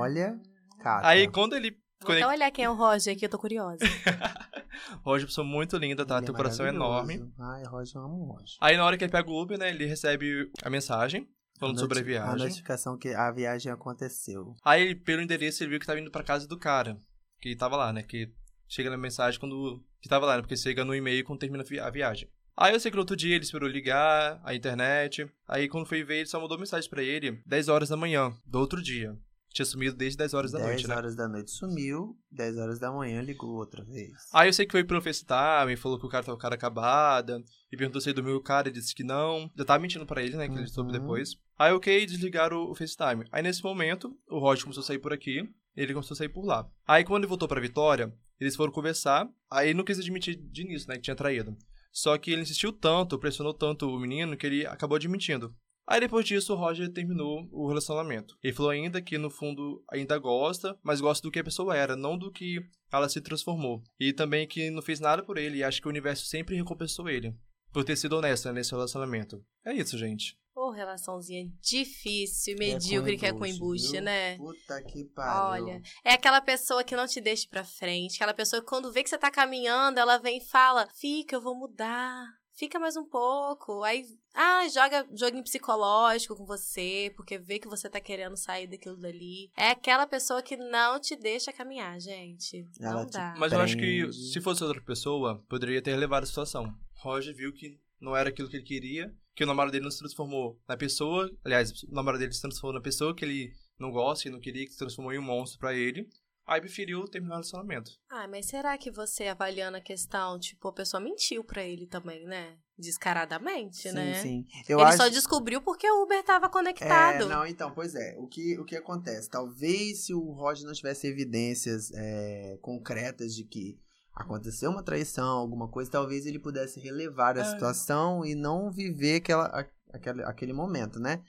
[0.00, 0.34] Olha,
[0.80, 1.06] cara.
[1.06, 1.76] Aí quando ele.
[2.00, 3.78] Vou até olhar quem é o Roger aqui, eu tô curiosa.
[5.04, 6.18] Roger, pessoa muito linda, tá?
[6.18, 7.20] Ele Teu coração é enorme.
[7.38, 8.56] Ai, Roger, eu amo o Roger.
[8.60, 11.80] Aí na hora que ele pega o Uber, né, ele recebe a mensagem falando A
[11.80, 12.46] sobre a noti- A viagem.
[12.46, 14.54] notificação que a viagem aconteceu.
[14.64, 16.96] Aí, pelo endereço, ele viu que tava indo pra casa do cara.
[17.40, 18.02] Que tava lá, né?
[18.02, 18.32] Que
[18.68, 19.82] chega na mensagem quando.
[20.00, 20.42] Que tava lá, né?
[20.42, 22.28] Porque chega no e-mail quando termina a vi- a viagem.
[22.56, 25.28] Aí eu sei que no outro dia ele esperou ligar, a internet.
[25.46, 28.58] Aí quando foi ver, ele só mandou mensagem pra ele 10 horas da manhã, do
[28.58, 29.16] outro dia.
[29.50, 30.94] Tinha sumido desde 10 horas da 10 noite, né?
[30.94, 34.12] horas da noite sumiu, 10 horas da manhã ligou outra vez.
[34.34, 37.42] Aí eu sei que foi pelo FaceTime, falou que o cara tava com cara acabada,
[37.72, 39.50] e perguntou se ele dormiu o cara, ele disse que não.
[39.56, 41.00] Já tava mentindo pra ele, né, que ele soube Uhum.
[41.00, 41.30] depois.
[41.58, 43.24] Aí ok, desligaram o, o FaceTime.
[43.32, 46.44] Aí nesse momento, o Roger começou a sair por aqui, ele começou a sair por
[46.44, 46.68] lá.
[46.86, 50.88] Aí quando ele voltou pra Vitória, eles foram conversar, aí não quis admitir de início,
[50.88, 51.56] né, que tinha traído.
[51.92, 55.54] Só que ele insistiu tanto, pressionou tanto o menino, que ele acabou admitindo.
[55.86, 58.36] Aí depois disso, o Roger terminou o relacionamento.
[58.42, 61.96] Ele falou ainda que no fundo ainda gosta, mas gosta do que a pessoa era,
[61.96, 62.60] não do que
[62.92, 63.82] ela se transformou.
[63.98, 67.08] E também que não fez nada por ele e acha que o universo sempre recompensou
[67.08, 67.34] ele.
[67.72, 69.42] Por ter sido honesta nesse relacionamento.
[69.64, 70.36] É isso, gente.
[70.68, 74.02] Ô, relaçãozinha difícil, medíocre que é com embuste, viu?
[74.02, 74.36] né?
[74.36, 75.64] Puta que pariu.
[75.64, 79.02] Olha, é aquela pessoa que não te deixa pra frente, aquela pessoa que quando vê
[79.02, 82.26] que você tá caminhando, ela vem e fala: Fica, eu vou mudar.
[82.54, 83.82] Fica mais um pouco.
[83.84, 84.04] Aí,
[84.34, 89.48] ah, joga joguinho psicológico com você, porque vê que você tá querendo sair daquilo dali.
[89.56, 92.66] É aquela pessoa que não te deixa caminhar, gente.
[92.80, 93.34] Ela não dá.
[93.38, 96.74] Mas eu acho que se fosse outra pessoa, poderia ter relevado a situação.
[96.96, 100.00] Roger viu que não era aquilo que ele queria, que o namorado dele não se
[100.00, 101.30] transformou na pessoa.
[101.44, 104.66] Aliás, o namorado dele se transformou na pessoa que ele não gosta, que não queria,
[104.66, 106.08] que se transformou em um monstro pra ele.
[106.44, 107.92] Aí preferiu terminar o relacionamento.
[108.10, 112.24] Ah, mas será que você avaliando a questão, tipo, a pessoa mentiu pra ele também,
[112.24, 112.58] né?
[112.76, 114.14] Descaradamente, Sim, né?
[114.14, 114.44] sim.
[114.68, 114.96] Eu ele acho...
[114.96, 117.24] só descobriu porque o Uber tava conectado.
[117.24, 118.16] É, não, então, pois é.
[118.18, 119.30] O que, o que acontece?
[119.30, 123.78] Talvez se o Roger não tivesse evidências é, concretas de que
[124.22, 127.44] aconteceu uma traição, alguma coisa, talvez ele pudesse relevar a É.
[127.44, 129.46] situação e não viver aquela,
[129.92, 131.22] aquele, aquele momento, né?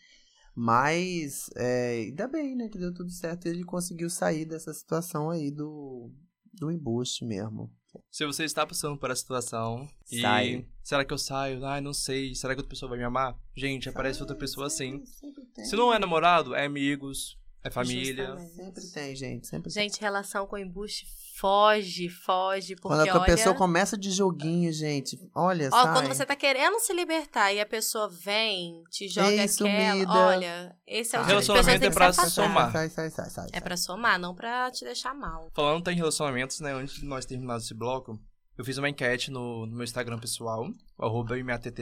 [0.55, 5.29] Mas, é, ainda bem, né, que deu tudo certo e ele conseguiu sair dessa situação
[5.29, 6.11] aí do,
[6.53, 7.71] do embuste mesmo.
[8.11, 10.67] Se você está passando por essa situação e Sai.
[10.83, 11.65] será que eu saio?
[11.65, 12.35] Ai, não sei.
[12.35, 13.35] Será que outra pessoa vai me amar?
[13.55, 15.03] Gente, aparece outra pessoa assim.
[15.05, 15.65] Sempre-.
[15.65, 18.25] Se não é namorado, é amigos, é família.
[18.25, 18.55] Justamente.
[18.55, 19.47] Sempre tem, gente.
[19.47, 19.83] Sempre tem.
[19.83, 21.05] Gente, relação com embuste
[21.39, 23.25] foge, foge, porque Quando a olha...
[23.25, 25.93] pessoa começa de joguinho, gente, olha, Ó, sai.
[25.93, 29.47] quando você tá querendo se libertar e a pessoa vem, te joga Ei, aquela...
[29.47, 30.11] sumida.
[30.11, 32.71] Olha, esse é o tipo de pessoa que Relacionamento tem é pra se somar.
[32.73, 33.47] Sai, sai, sai, sai.
[33.53, 35.49] É pra somar, não pra te deixar mal.
[35.55, 36.73] Falando em relacionamentos, né?
[36.73, 38.19] Antes de nós terminarmos esse bloco,
[38.57, 40.65] eu fiz uma enquete no, no meu Instagram pessoal,
[40.97, 41.35] o arroba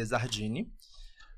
[0.05, 0.67] Zardini,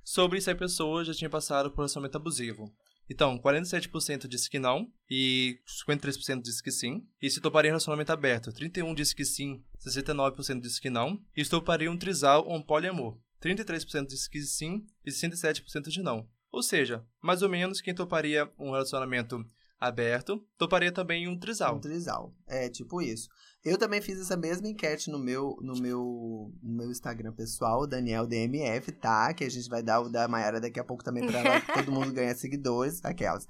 [0.03, 2.69] sobre se a pessoa já tinha passado por relacionamento abusivo.
[3.09, 7.03] Então, 47% disse que não e 53% disse que sim.
[7.21, 11.19] E se toparia em relacionamento aberto, 31% disse que sim, 69% disse que não.
[11.35, 16.03] E se toparia um trisal ou um poliamor, 33% disse que sim e 67% de
[16.03, 16.27] não.
[16.51, 19.45] Ou seja, mais ou menos quem toparia um relacionamento
[19.79, 21.77] aberto, toparia também um trisal.
[21.77, 22.33] Um trisal.
[22.47, 23.29] É, tipo isso.
[23.63, 28.25] Eu também fiz essa mesma enquete no meu, no meu, no meu Instagram pessoal, Daniel
[28.25, 29.33] DMF, tá?
[29.33, 31.91] Que a gente vai dar o da Mayara daqui a pouco também pra ela, todo
[31.91, 33.47] mundo ganhar seguidores, aquelas.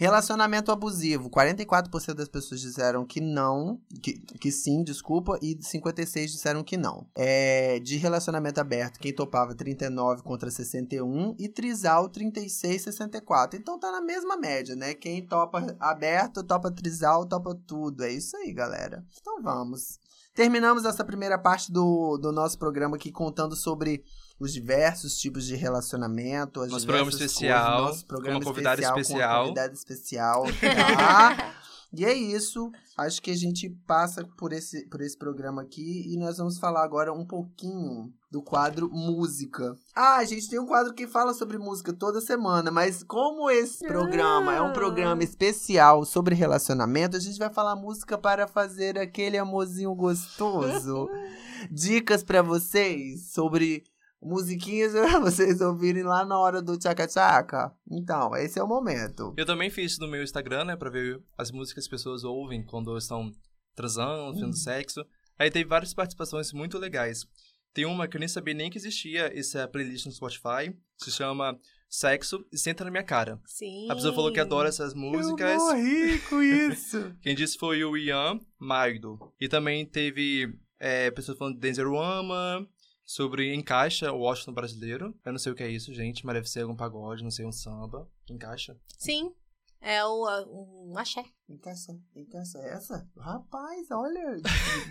[0.00, 1.28] Relacionamento abusivo.
[1.28, 7.04] 44% das pessoas disseram que não, que, que sim, desculpa, e 56% disseram que não.
[7.16, 13.58] É, de relacionamento aberto, quem topava 39 contra 61 e trisal 36 64.
[13.58, 14.94] Então tá na mesma média, né?
[14.94, 18.04] Quem topa aberto, topa trisal, topa tudo.
[18.04, 19.04] É isso aí, galera.
[19.20, 19.98] Então vamos.
[20.32, 24.04] Terminamos essa primeira parte do, do nosso programa aqui contando sobre
[24.38, 26.60] os diversos tipos de relacionamento.
[26.60, 27.76] As nosso programa especial.
[27.76, 29.00] Coisas, nosso programa com uma convidada especial.
[29.00, 29.28] especial.
[29.28, 30.44] Com uma convidada especial,
[30.96, 31.54] tá?
[31.92, 32.70] e é isso.
[32.96, 36.84] Acho que a gente passa por esse, por esse programa aqui e nós vamos falar
[36.84, 39.74] agora um pouquinho do quadro música.
[39.94, 43.86] Ah, a gente tem um quadro que fala sobre música toda semana, mas como esse
[43.86, 49.38] programa é um programa especial sobre relacionamento, a gente vai falar música para fazer aquele
[49.38, 51.08] amorzinho gostoso.
[51.70, 53.82] Dicas para vocês sobre
[54.20, 57.72] musiquinhas pra vocês ouvirem lá na hora do tchaca-tchaca.
[57.90, 59.34] Então, esse é o momento.
[59.36, 62.24] Eu também fiz isso no meu Instagram, né, pra ver as músicas que as pessoas
[62.24, 63.32] ouvem quando estão
[63.74, 64.52] transando, tendo hum.
[64.52, 65.04] sexo.
[65.38, 67.26] Aí teve várias participações muito legais.
[67.72, 71.56] Tem uma que eu nem sabia nem que existia, essa playlist no Spotify, se chama
[71.88, 73.40] Sexo e Senta na Minha Cara.
[73.46, 73.88] Sim.
[73.90, 75.52] A pessoa falou que adora essas músicas.
[75.52, 77.14] Eu morri com isso.
[77.22, 79.18] Quem disse foi o Ian Maido.
[79.40, 82.66] E também teve é, pessoas falando de Denzel Ama,
[83.08, 85.14] sobre encaixa o Washington brasileiro.
[85.24, 87.46] Eu não sei o que é isso, gente, mas deve ser algum pagode, não sei,
[87.46, 88.06] um samba.
[88.28, 88.76] Encaixa?
[88.98, 89.32] Sim.
[89.80, 91.24] É o, um axé.
[91.48, 93.08] Encaixa, encaixa essa?
[93.16, 94.36] Rapaz, olha,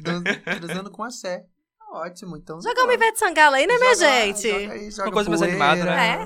[0.59, 1.45] transando com axé.
[1.91, 2.59] Ótimo, então.
[2.59, 4.49] Joga uma Ivete Sangalo aí, né, joga, minha gente?
[4.49, 6.23] Joga aí, joga uma coisa mais animada, né?
[6.23, 6.25] É.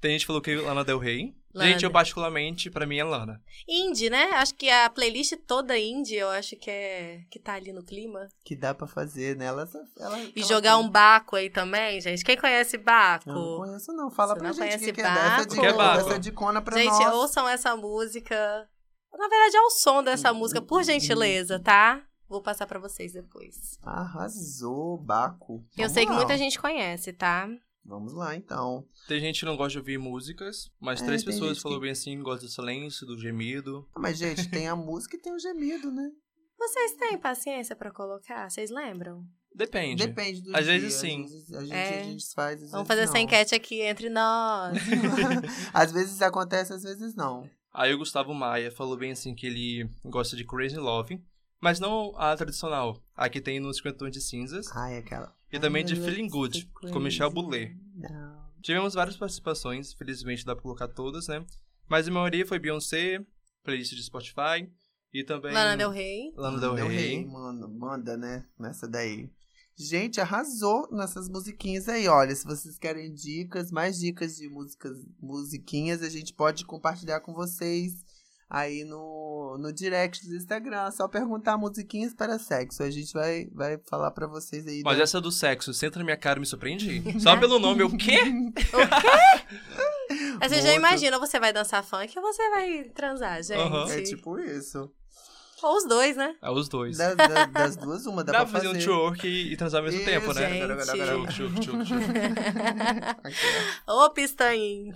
[0.00, 1.37] Tem gente que falou que Lana Del Rey.
[1.54, 1.70] Lana.
[1.70, 3.40] Gente, eu particularmente, pra mim é Lana.
[3.66, 4.24] Indie, né?
[4.34, 8.28] Acho que a playlist toda indie, eu acho que é que tá ali no clima.
[8.44, 9.46] Que dá pra fazer, né?
[9.46, 9.68] Ela,
[9.98, 12.22] ela, e jogar um Baco aí também, gente.
[12.22, 13.30] Quem conhece Baco?
[13.30, 14.10] Eu não conheço não.
[14.10, 15.54] Fala Você pra não gente conhece que, Baco?
[15.54, 16.98] que é dessa, essa dicona pra gente, nós.
[16.98, 18.68] Gente, ouçam essa música.
[19.12, 22.02] Na verdade, é o som dessa música, por gentileza, tá?
[22.28, 23.78] Vou passar para vocês depois.
[23.82, 25.64] Arrasou, Baco.
[25.72, 26.10] Eu Vamos sei lá.
[26.10, 27.48] que muita gente conhece, tá?
[27.88, 28.86] Vamos lá, então.
[29.08, 31.92] Tem gente que não gosta de ouvir músicas, mas É, três pessoas falaram que- bem
[31.92, 33.88] assim, gosta do silêncio, do gemido.
[33.94, 36.10] Ah, Mas, gente, tem a música e tem o gemido, né?
[36.58, 38.50] Vocês têm paciência pra colocar?
[38.50, 39.24] Vocês lembram?
[39.54, 40.06] Depende.
[40.06, 40.74] Depende do Às dia.
[40.78, 41.24] vezes sim.
[41.24, 42.00] Às vezes, a gente, É.
[42.00, 43.20] a gente faz, às Vamos fazer essa não.
[43.20, 44.76] enquete aqui entre nós.
[45.72, 47.48] às vezes acontece, às vezes não.
[47.72, 51.22] Aí o Gustavo Maia falou bem assim que ele gosta de Crazy Love,
[51.60, 55.34] mas não a tradicional, a que tem nos 50 Tons de Cinzas, Ai, aquela.
[55.52, 58.38] E também de Feeling Good, go com Michel now.
[58.62, 61.44] Tivemos várias participações, felizmente dá pra colocar todas, né?
[61.88, 63.24] Mas a maioria foi Beyoncé,
[63.62, 64.70] playlist de Spotify,
[65.12, 65.52] e também...
[65.52, 66.32] Lana Del Rey.
[66.36, 67.24] Lana Del Rey.
[67.26, 68.44] mano, manda, né?
[68.58, 69.30] Nessa daí.
[69.76, 72.08] Gente, arrasou nessas musiquinhas aí.
[72.08, 77.32] Olha, se vocês querem dicas, mais dicas de músicas, musiquinhas, a gente pode compartilhar com
[77.32, 78.04] vocês
[78.48, 80.90] aí no, no direct do Instagram.
[80.90, 82.82] Só perguntar musiquinhas para sexo.
[82.82, 84.82] A gente vai, vai falar pra vocês aí.
[84.84, 85.02] Mas né?
[85.02, 87.02] essa do sexo, senta na minha cara, me surpreendi.
[87.20, 88.18] Só pelo nome, o quê?
[90.40, 93.58] Aí você já imagina, você vai dançar funk ou você vai transar, gente?
[93.58, 93.90] Aham.
[93.90, 94.90] É tipo isso.
[95.62, 96.34] Ou os dois, né?
[96.42, 96.96] É os dois.
[96.98, 99.80] Da- da- das duas, uma dá, Dá pra pra fazer um twerk e, e transar
[99.80, 100.66] ao mesmo Isso, tempo, né?
[101.28, 102.04] tchuk, tchuk, tchuk.
[103.86, 104.90] Ô, está aí.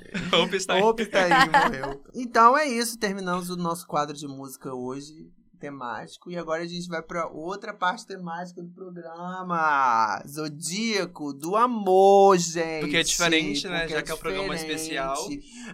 [0.82, 2.02] Opa, tá aí, morreu.
[2.14, 6.30] Então é isso, terminamos o nosso quadro de música hoje, temático.
[6.30, 10.22] E agora a gente vai pra outra parte temática do programa.
[10.28, 12.80] Zodíaco do amor, gente.
[12.82, 13.80] Porque é diferente, né?
[13.80, 15.16] Porque Já que é um programa especial.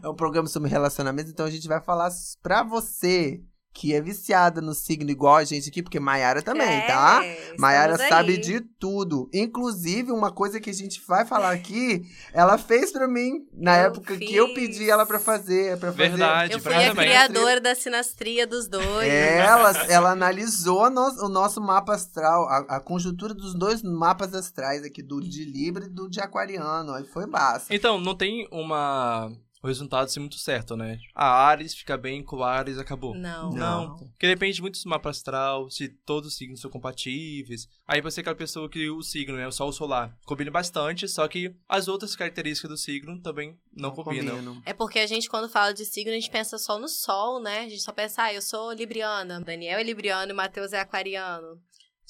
[0.03, 2.11] É um programa sobre relacionamentos, então a gente vai falar
[2.43, 3.41] pra você
[3.73, 7.23] que é viciada no signo igual a gente aqui, porque Maiara também, É, tá?
[7.59, 8.09] Maiara aí.
[8.09, 9.29] sabe de tudo.
[9.33, 12.03] Inclusive, uma coisa que a gente vai falar aqui,
[12.33, 14.89] ela fez pra mim na Eu época que eu pedi fiz.
[14.89, 15.79] ela pra fazer.
[15.79, 16.09] Pra fazer.
[16.09, 17.07] Verdade, Eu fui a também.
[17.07, 19.07] criadora da sinastria dos dois.
[19.09, 24.83] Ela, ela analisou no- o nosso mapa astral, a, a conjuntura dos dois mapas astrais
[24.83, 26.95] aqui, do de Libra e do de Aquariano.
[26.95, 27.73] Aí foi basta.
[27.73, 29.31] Então, não tem uma
[29.63, 30.99] o resultado ser muito certo, né?
[31.15, 33.15] A Ares fica bem com o Ares, acabou.
[33.15, 33.51] Não.
[33.51, 33.97] Não.
[33.97, 37.69] Porque depende muito do mapa astral, se todos os signos são compatíveis.
[37.87, 39.47] Aí você é aquela pessoa que o signo, né?
[39.47, 44.37] O Sol solar, combina bastante, só que as outras características do signo também não, combinam.
[44.37, 44.63] combinam.
[44.65, 47.61] É porque a gente, quando fala de signo, a gente pensa só no sol, né?
[47.61, 51.61] A gente só pensa, ah, eu sou libriana, Daniel é libriano e Matheus é aquariano.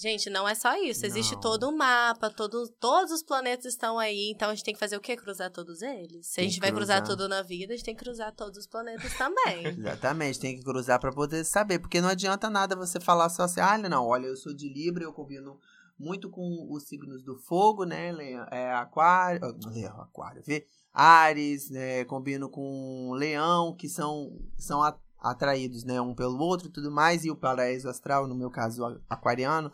[0.00, 1.04] Gente, não é só isso.
[1.04, 1.40] Existe Não.
[1.40, 4.30] todo um mapa, todo, todos os planetas estão aí.
[4.32, 5.16] Então a gente tem que fazer o quê?
[5.16, 6.26] Cruzar todos eles.
[6.28, 7.16] Se a gente vai cruzar cruzar.
[7.16, 9.66] tudo na vida, a gente tem que cruzar todos os planetas também.
[9.66, 13.60] Exatamente, tem que cruzar pra poder saber, porque não adianta nada você falar só assim,
[13.60, 15.58] ah, não, olha, eu sou de Libra, eu combino
[15.98, 18.12] muito com os signos do fogo, né,
[18.52, 24.96] é, aquário, ah, leão, aquário, vê, Ares, né, combino com leão, que são, são a-
[25.20, 29.00] atraídos, né, um pelo outro e tudo mais, e o paraíso astral, no meu caso,
[29.08, 29.72] aquariano,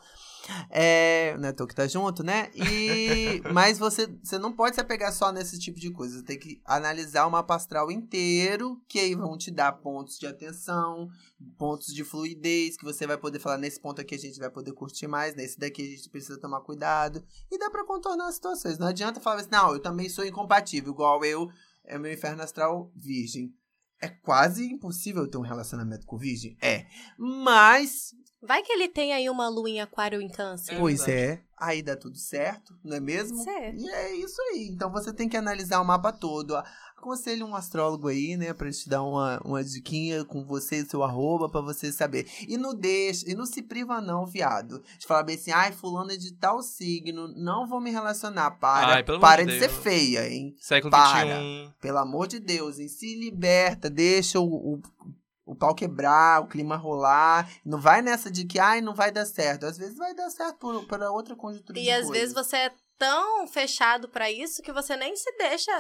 [0.70, 5.12] é, né, tô que tá junto, né, e, mas você, você não pode se apegar
[5.12, 9.14] só nesse tipo de coisa, você tem que analisar o mapa astral inteiro, que aí
[9.14, 11.09] vão te dar pontos de atenção,
[11.59, 14.72] pontos de fluidez, que você vai poder falar, nesse ponto aqui a gente vai poder
[14.72, 18.78] curtir mais, nesse daqui a gente precisa tomar cuidado, e dá pra contornar as situações,
[18.78, 21.51] não adianta falar assim, não, eu também sou incompatível, igual eu,
[21.84, 23.55] é meu inferno astral virgem.
[24.05, 26.59] É quase impossível ter um relacionamento com virgem?
[26.61, 26.84] É.
[27.16, 28.14] Mas
[28.47, 30.76] Vai que ele tem aí uma lua em aquário em câncer.
[30.78, 33.42] Pois é, aí dá tudo certo, não é mesmo?
[33.42, 33.80] Certo.
[33.80, 34.68] E é isso aí.
[34.70, 36.55] Então você tem que analisar o mapa todo.
[36.97, 41.03] Aconselho um astrólogo aí, né, pra te dar uma, uma diquinha com você e seu
[41.03, 42.26] arroba pra você saber.
[42.49, 44.82] E não deixa, e não se priva não, viado.
[44.99, 48.53] De falar bem assim, ai, fulano é de tal signo, não vou me relacionar.
[48.53, 50.55] Para, Ai, para de de ser feia, hein?
[50.59, 51.36] Século Para.
[51.36, 51.74] XXI.
[51.80, 52.88] Pelo amor de Deus, hein?
[52.88, 54.82] Se liberta, deixa o, o,
[55.47, 57.49] o pau quebrar, o clima rolar.
[57.64, 59.66] Não vai nessa de que, ai, não vai dar certo.
[59.66, 62.12] Às vezes vai dar certo por, por outra conjuntura E de às coisas.
[62.18, 65.72] vezes você é tão fechado pra isso que você nem se deixa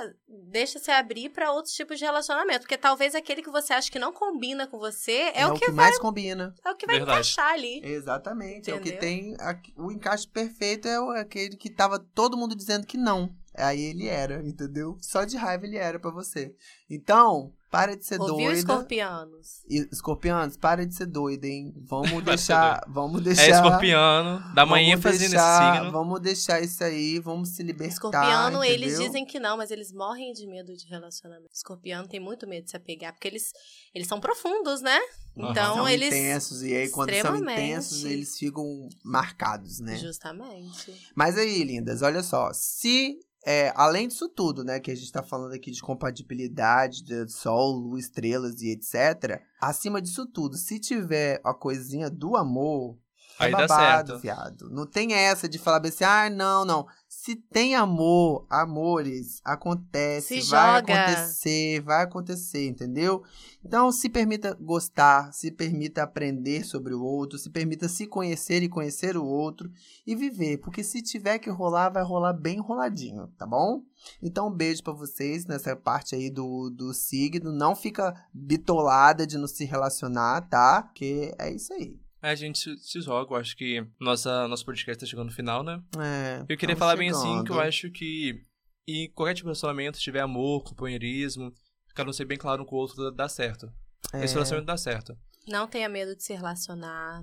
[0.50, 4.00] deixa se abrir pra outros tipos de relacionamento, porque talvez aquele que você acha que
[4.00, 6.52] não combina com você é, o que, vai mais combina.
[6.64, 7.18] é o que vai Verdade.
[7.20, 7.80] encaixar ali.
[7.84, 8.68] Exatamente.
[8.68, 9.00] É o que Entendeu?
[9.00, 9.36] tem.
[9.38, 13.30] a- o encaixe perfeito é o- aquele que tava todo mundo dizendo que não.
[13.56, 14.96] Aí ele era, entendeu?
[15.00, 16.54] Só de raiva ele era pra você.
[16.90, 18.52] Então, para de ser Ouviu, doida.
[18.58, 19.64] escorpianos?
[19.68, 21.72] E, Escorpianos, para de ser doida, hein?
[21.76, 22.84] Vamos Para de deixar.
[22.88, 23.42] Vamos deixar.
[23.44, 25.92] É escorpiano, dá uma vamos ênfase nesse deixar- signo.
[25.92, 27.92] Vamos deixar isso aí, vamos se libertar.
[27.94, 29.06] Escorpiano, eles entendeu?
[29.06, 31.48] dizem que não, mas eles morrem de medo de relacionamento.
[31.52, 33.52] Escorpiano tem muito medo de se apegar, porque eles,
[33.94, 34.98] eles são profundos, né?
[35.36, 35.50] Aham.
[35.50, 36.08] Então, são eles.
[36.08, 37.60] intensos, e aí quando são extremamente.
[37.60, 39.96] intensos, eles ficam marcados, né?
[39.96, 40.92] Justamente.
[41.14, 42.50] Mas aí, lindas, olha só.
[42.52, 47.28] Se, é, além disso tudo, né, que a gente tá falando aqui de compatibilidade, de
[47.30, 49.40] sol, lua, estrelas e etc.
[49.60, 52.98] Acima disso tudo, se tiver a coisinha do amor,
[53.40, 54.22] é Aí dá babado, certo.
[54.22, 54.70] viado.
[54.70, 56.86] Não tem essa de falar assim, ah, não, não.
[57.08, 60.94] Se tem amor, amores, acontece, Se vai joga.
[60.94, 63.22] acontecer, vai acontecer, entendeu?
[63.64, 68.68] Então, se permita gostar, se permita aprender sobre o outro, se permita se conhecer e
[68.68, 69.70] conhecer o outro
[70.06, 73.82] e viver, porque se tiver que rolar, vai rolar bem enroladinho, tá bom?
[74.22, 77.50] Então, um beijo pra vocês nessa parte aí do, do signo.
[77.52, 80.82] Não fica bitolada de não se relacionar, tá?
[80.82, 81.96] Porque é isso aí.
[82.26, 85.62] A gente se, se joga, eu acho que nossa, nosso podcast tá chegando no final,
[85.62, 85.82] né?
[85.98, 87.60] É, Eu queria falar bem assim, que eu chegando.
[87.68, 88.42] acho que
[88.88, 91.52] em qualquer tipo de relacionamento, se tiver amor, companheirismo,
[91.94, 93.70] cada um ser bem claro um com o outro, dá- certo.
[94.12, 94.24] É.
[94.24, 95.16] Esse relacionamento dá certo.
[95.46, 97.22] Não tenha medo de se relacionar.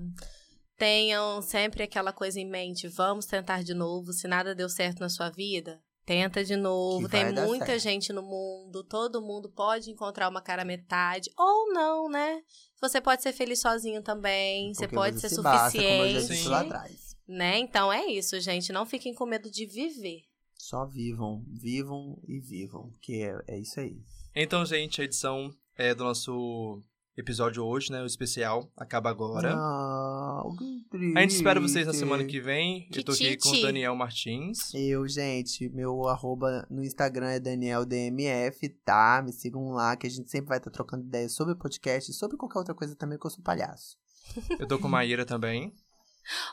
[0.78, 2.88] Tenham sempre aquela coisa em mente.
[2.88, 4.12] Vamos tentar de novo.
[4.14, 7.08] Se nada deu certo na sua vida, tenta de novo.
[7.08, 7.80] Tem muita certo.
[7.82, 8.84] gente no mundo.
[8.84, 11.30] Todo mundo pode encontrar uma cara metade.
[11.38, 12.42] Ou não, né?
[12.82, 14.74] Você pode ser feliz sozinho também.
[14.74, 16.38] Você Porque pode você ser se basta, como eu já suficiente.
[16.40, 17.16] disse lá atrás.
[17.28, 17.60] né?
[17.60, 18.74] Então é isso, gente.
[18.74, 20.24] Não fiquem com medo de viver.
[20.58, 23.98] Só vivam, vivam e vivam, que é, é isso aí.
[24.36, 26.82] Então, gente, a edição é do nosso
[27.16, 28.02] episódio hoje, né?
[28.02, 29.54] O especial acaba agora.
[29.56, 32.88] Ah, que A gente espera vocês na semana que vem.
[32.94, 33.62] Eu tô aqui com o.
[33.62, 34.74] Daniel Martins.
[34.74, 39.22] Eu, gente, meu arroba no Instagram é DanielDMF, tá?
[39.24, 42.38] Me sigam lá, que a gente sempre vai estar trocando ideias sobre podcast e sobre
[42.38, 43.98] qualquer outra coisa também, que eu sou palhaço.
[44.60, 45.74] Eu tô com Maíra também.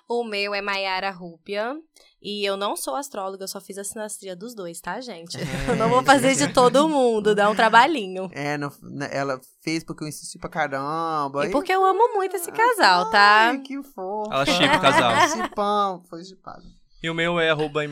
[0.09, 1.77] O meu é Maiara Rúpia.
[2.21, 5.37] E eu não sou astróloga, eu só fiz a sinastria dos dois, tá, gente?
[5.39, 5.41] É,
[5.71, 8.29] Eu não vou fazer de todo mundo, dá um trabalhinho.
[8.35, 11.47] É, não- né, ela fez porque eu insisti pra caramba.
[11.47, 13.51] E porque eu amo muito esse casal, tá?
[13.51, 14.33] Ai, que fofo.
[14.33, 15.13] Ela chipa o casal.
[15.31, 16.65] Chipão, foi chipado.
[17.01, 17.83] E o meu é arroba.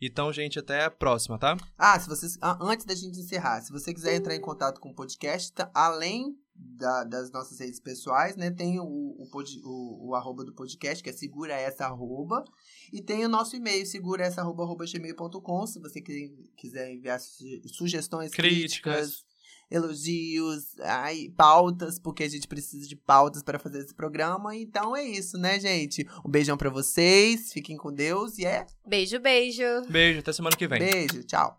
[0.00, 1.56] Então, gente, até a próxima, tá?
[1.78, 2.36] Ah, se vocês.
[2.42, 5.70] ah, antes da gente encerrar, se você quiser entrar em contato com o podcast, tá-
[5.72, 8.50] além da- das nossas redes pessoais, né?
[8.50, 12.44] Tem o, o, pod- o, o arroba do podcast, que é segura essa arroba.
[12.92, 17.18] E tem o nosso e-mail, segura essa arroba, arroba gmail.com, se você que- quiser enviar
[17.20, 18.94] suge- sugestões, Críticas.
[18.94, 19.24] críticas,
[19.70, 24.54] elogios, ai, pautas, porque a gente precisa de pautas para fazer esse programa.
[24.54, 26.06] Então é isso, né, gente?
[26.24, 29.62] Um beijão pra vocês, fiquem com Deus e é Beijo, beijo.
[29.88, 30.78] Beijo, até semana que vem.
[30.78, 31.52] beijo, tchau.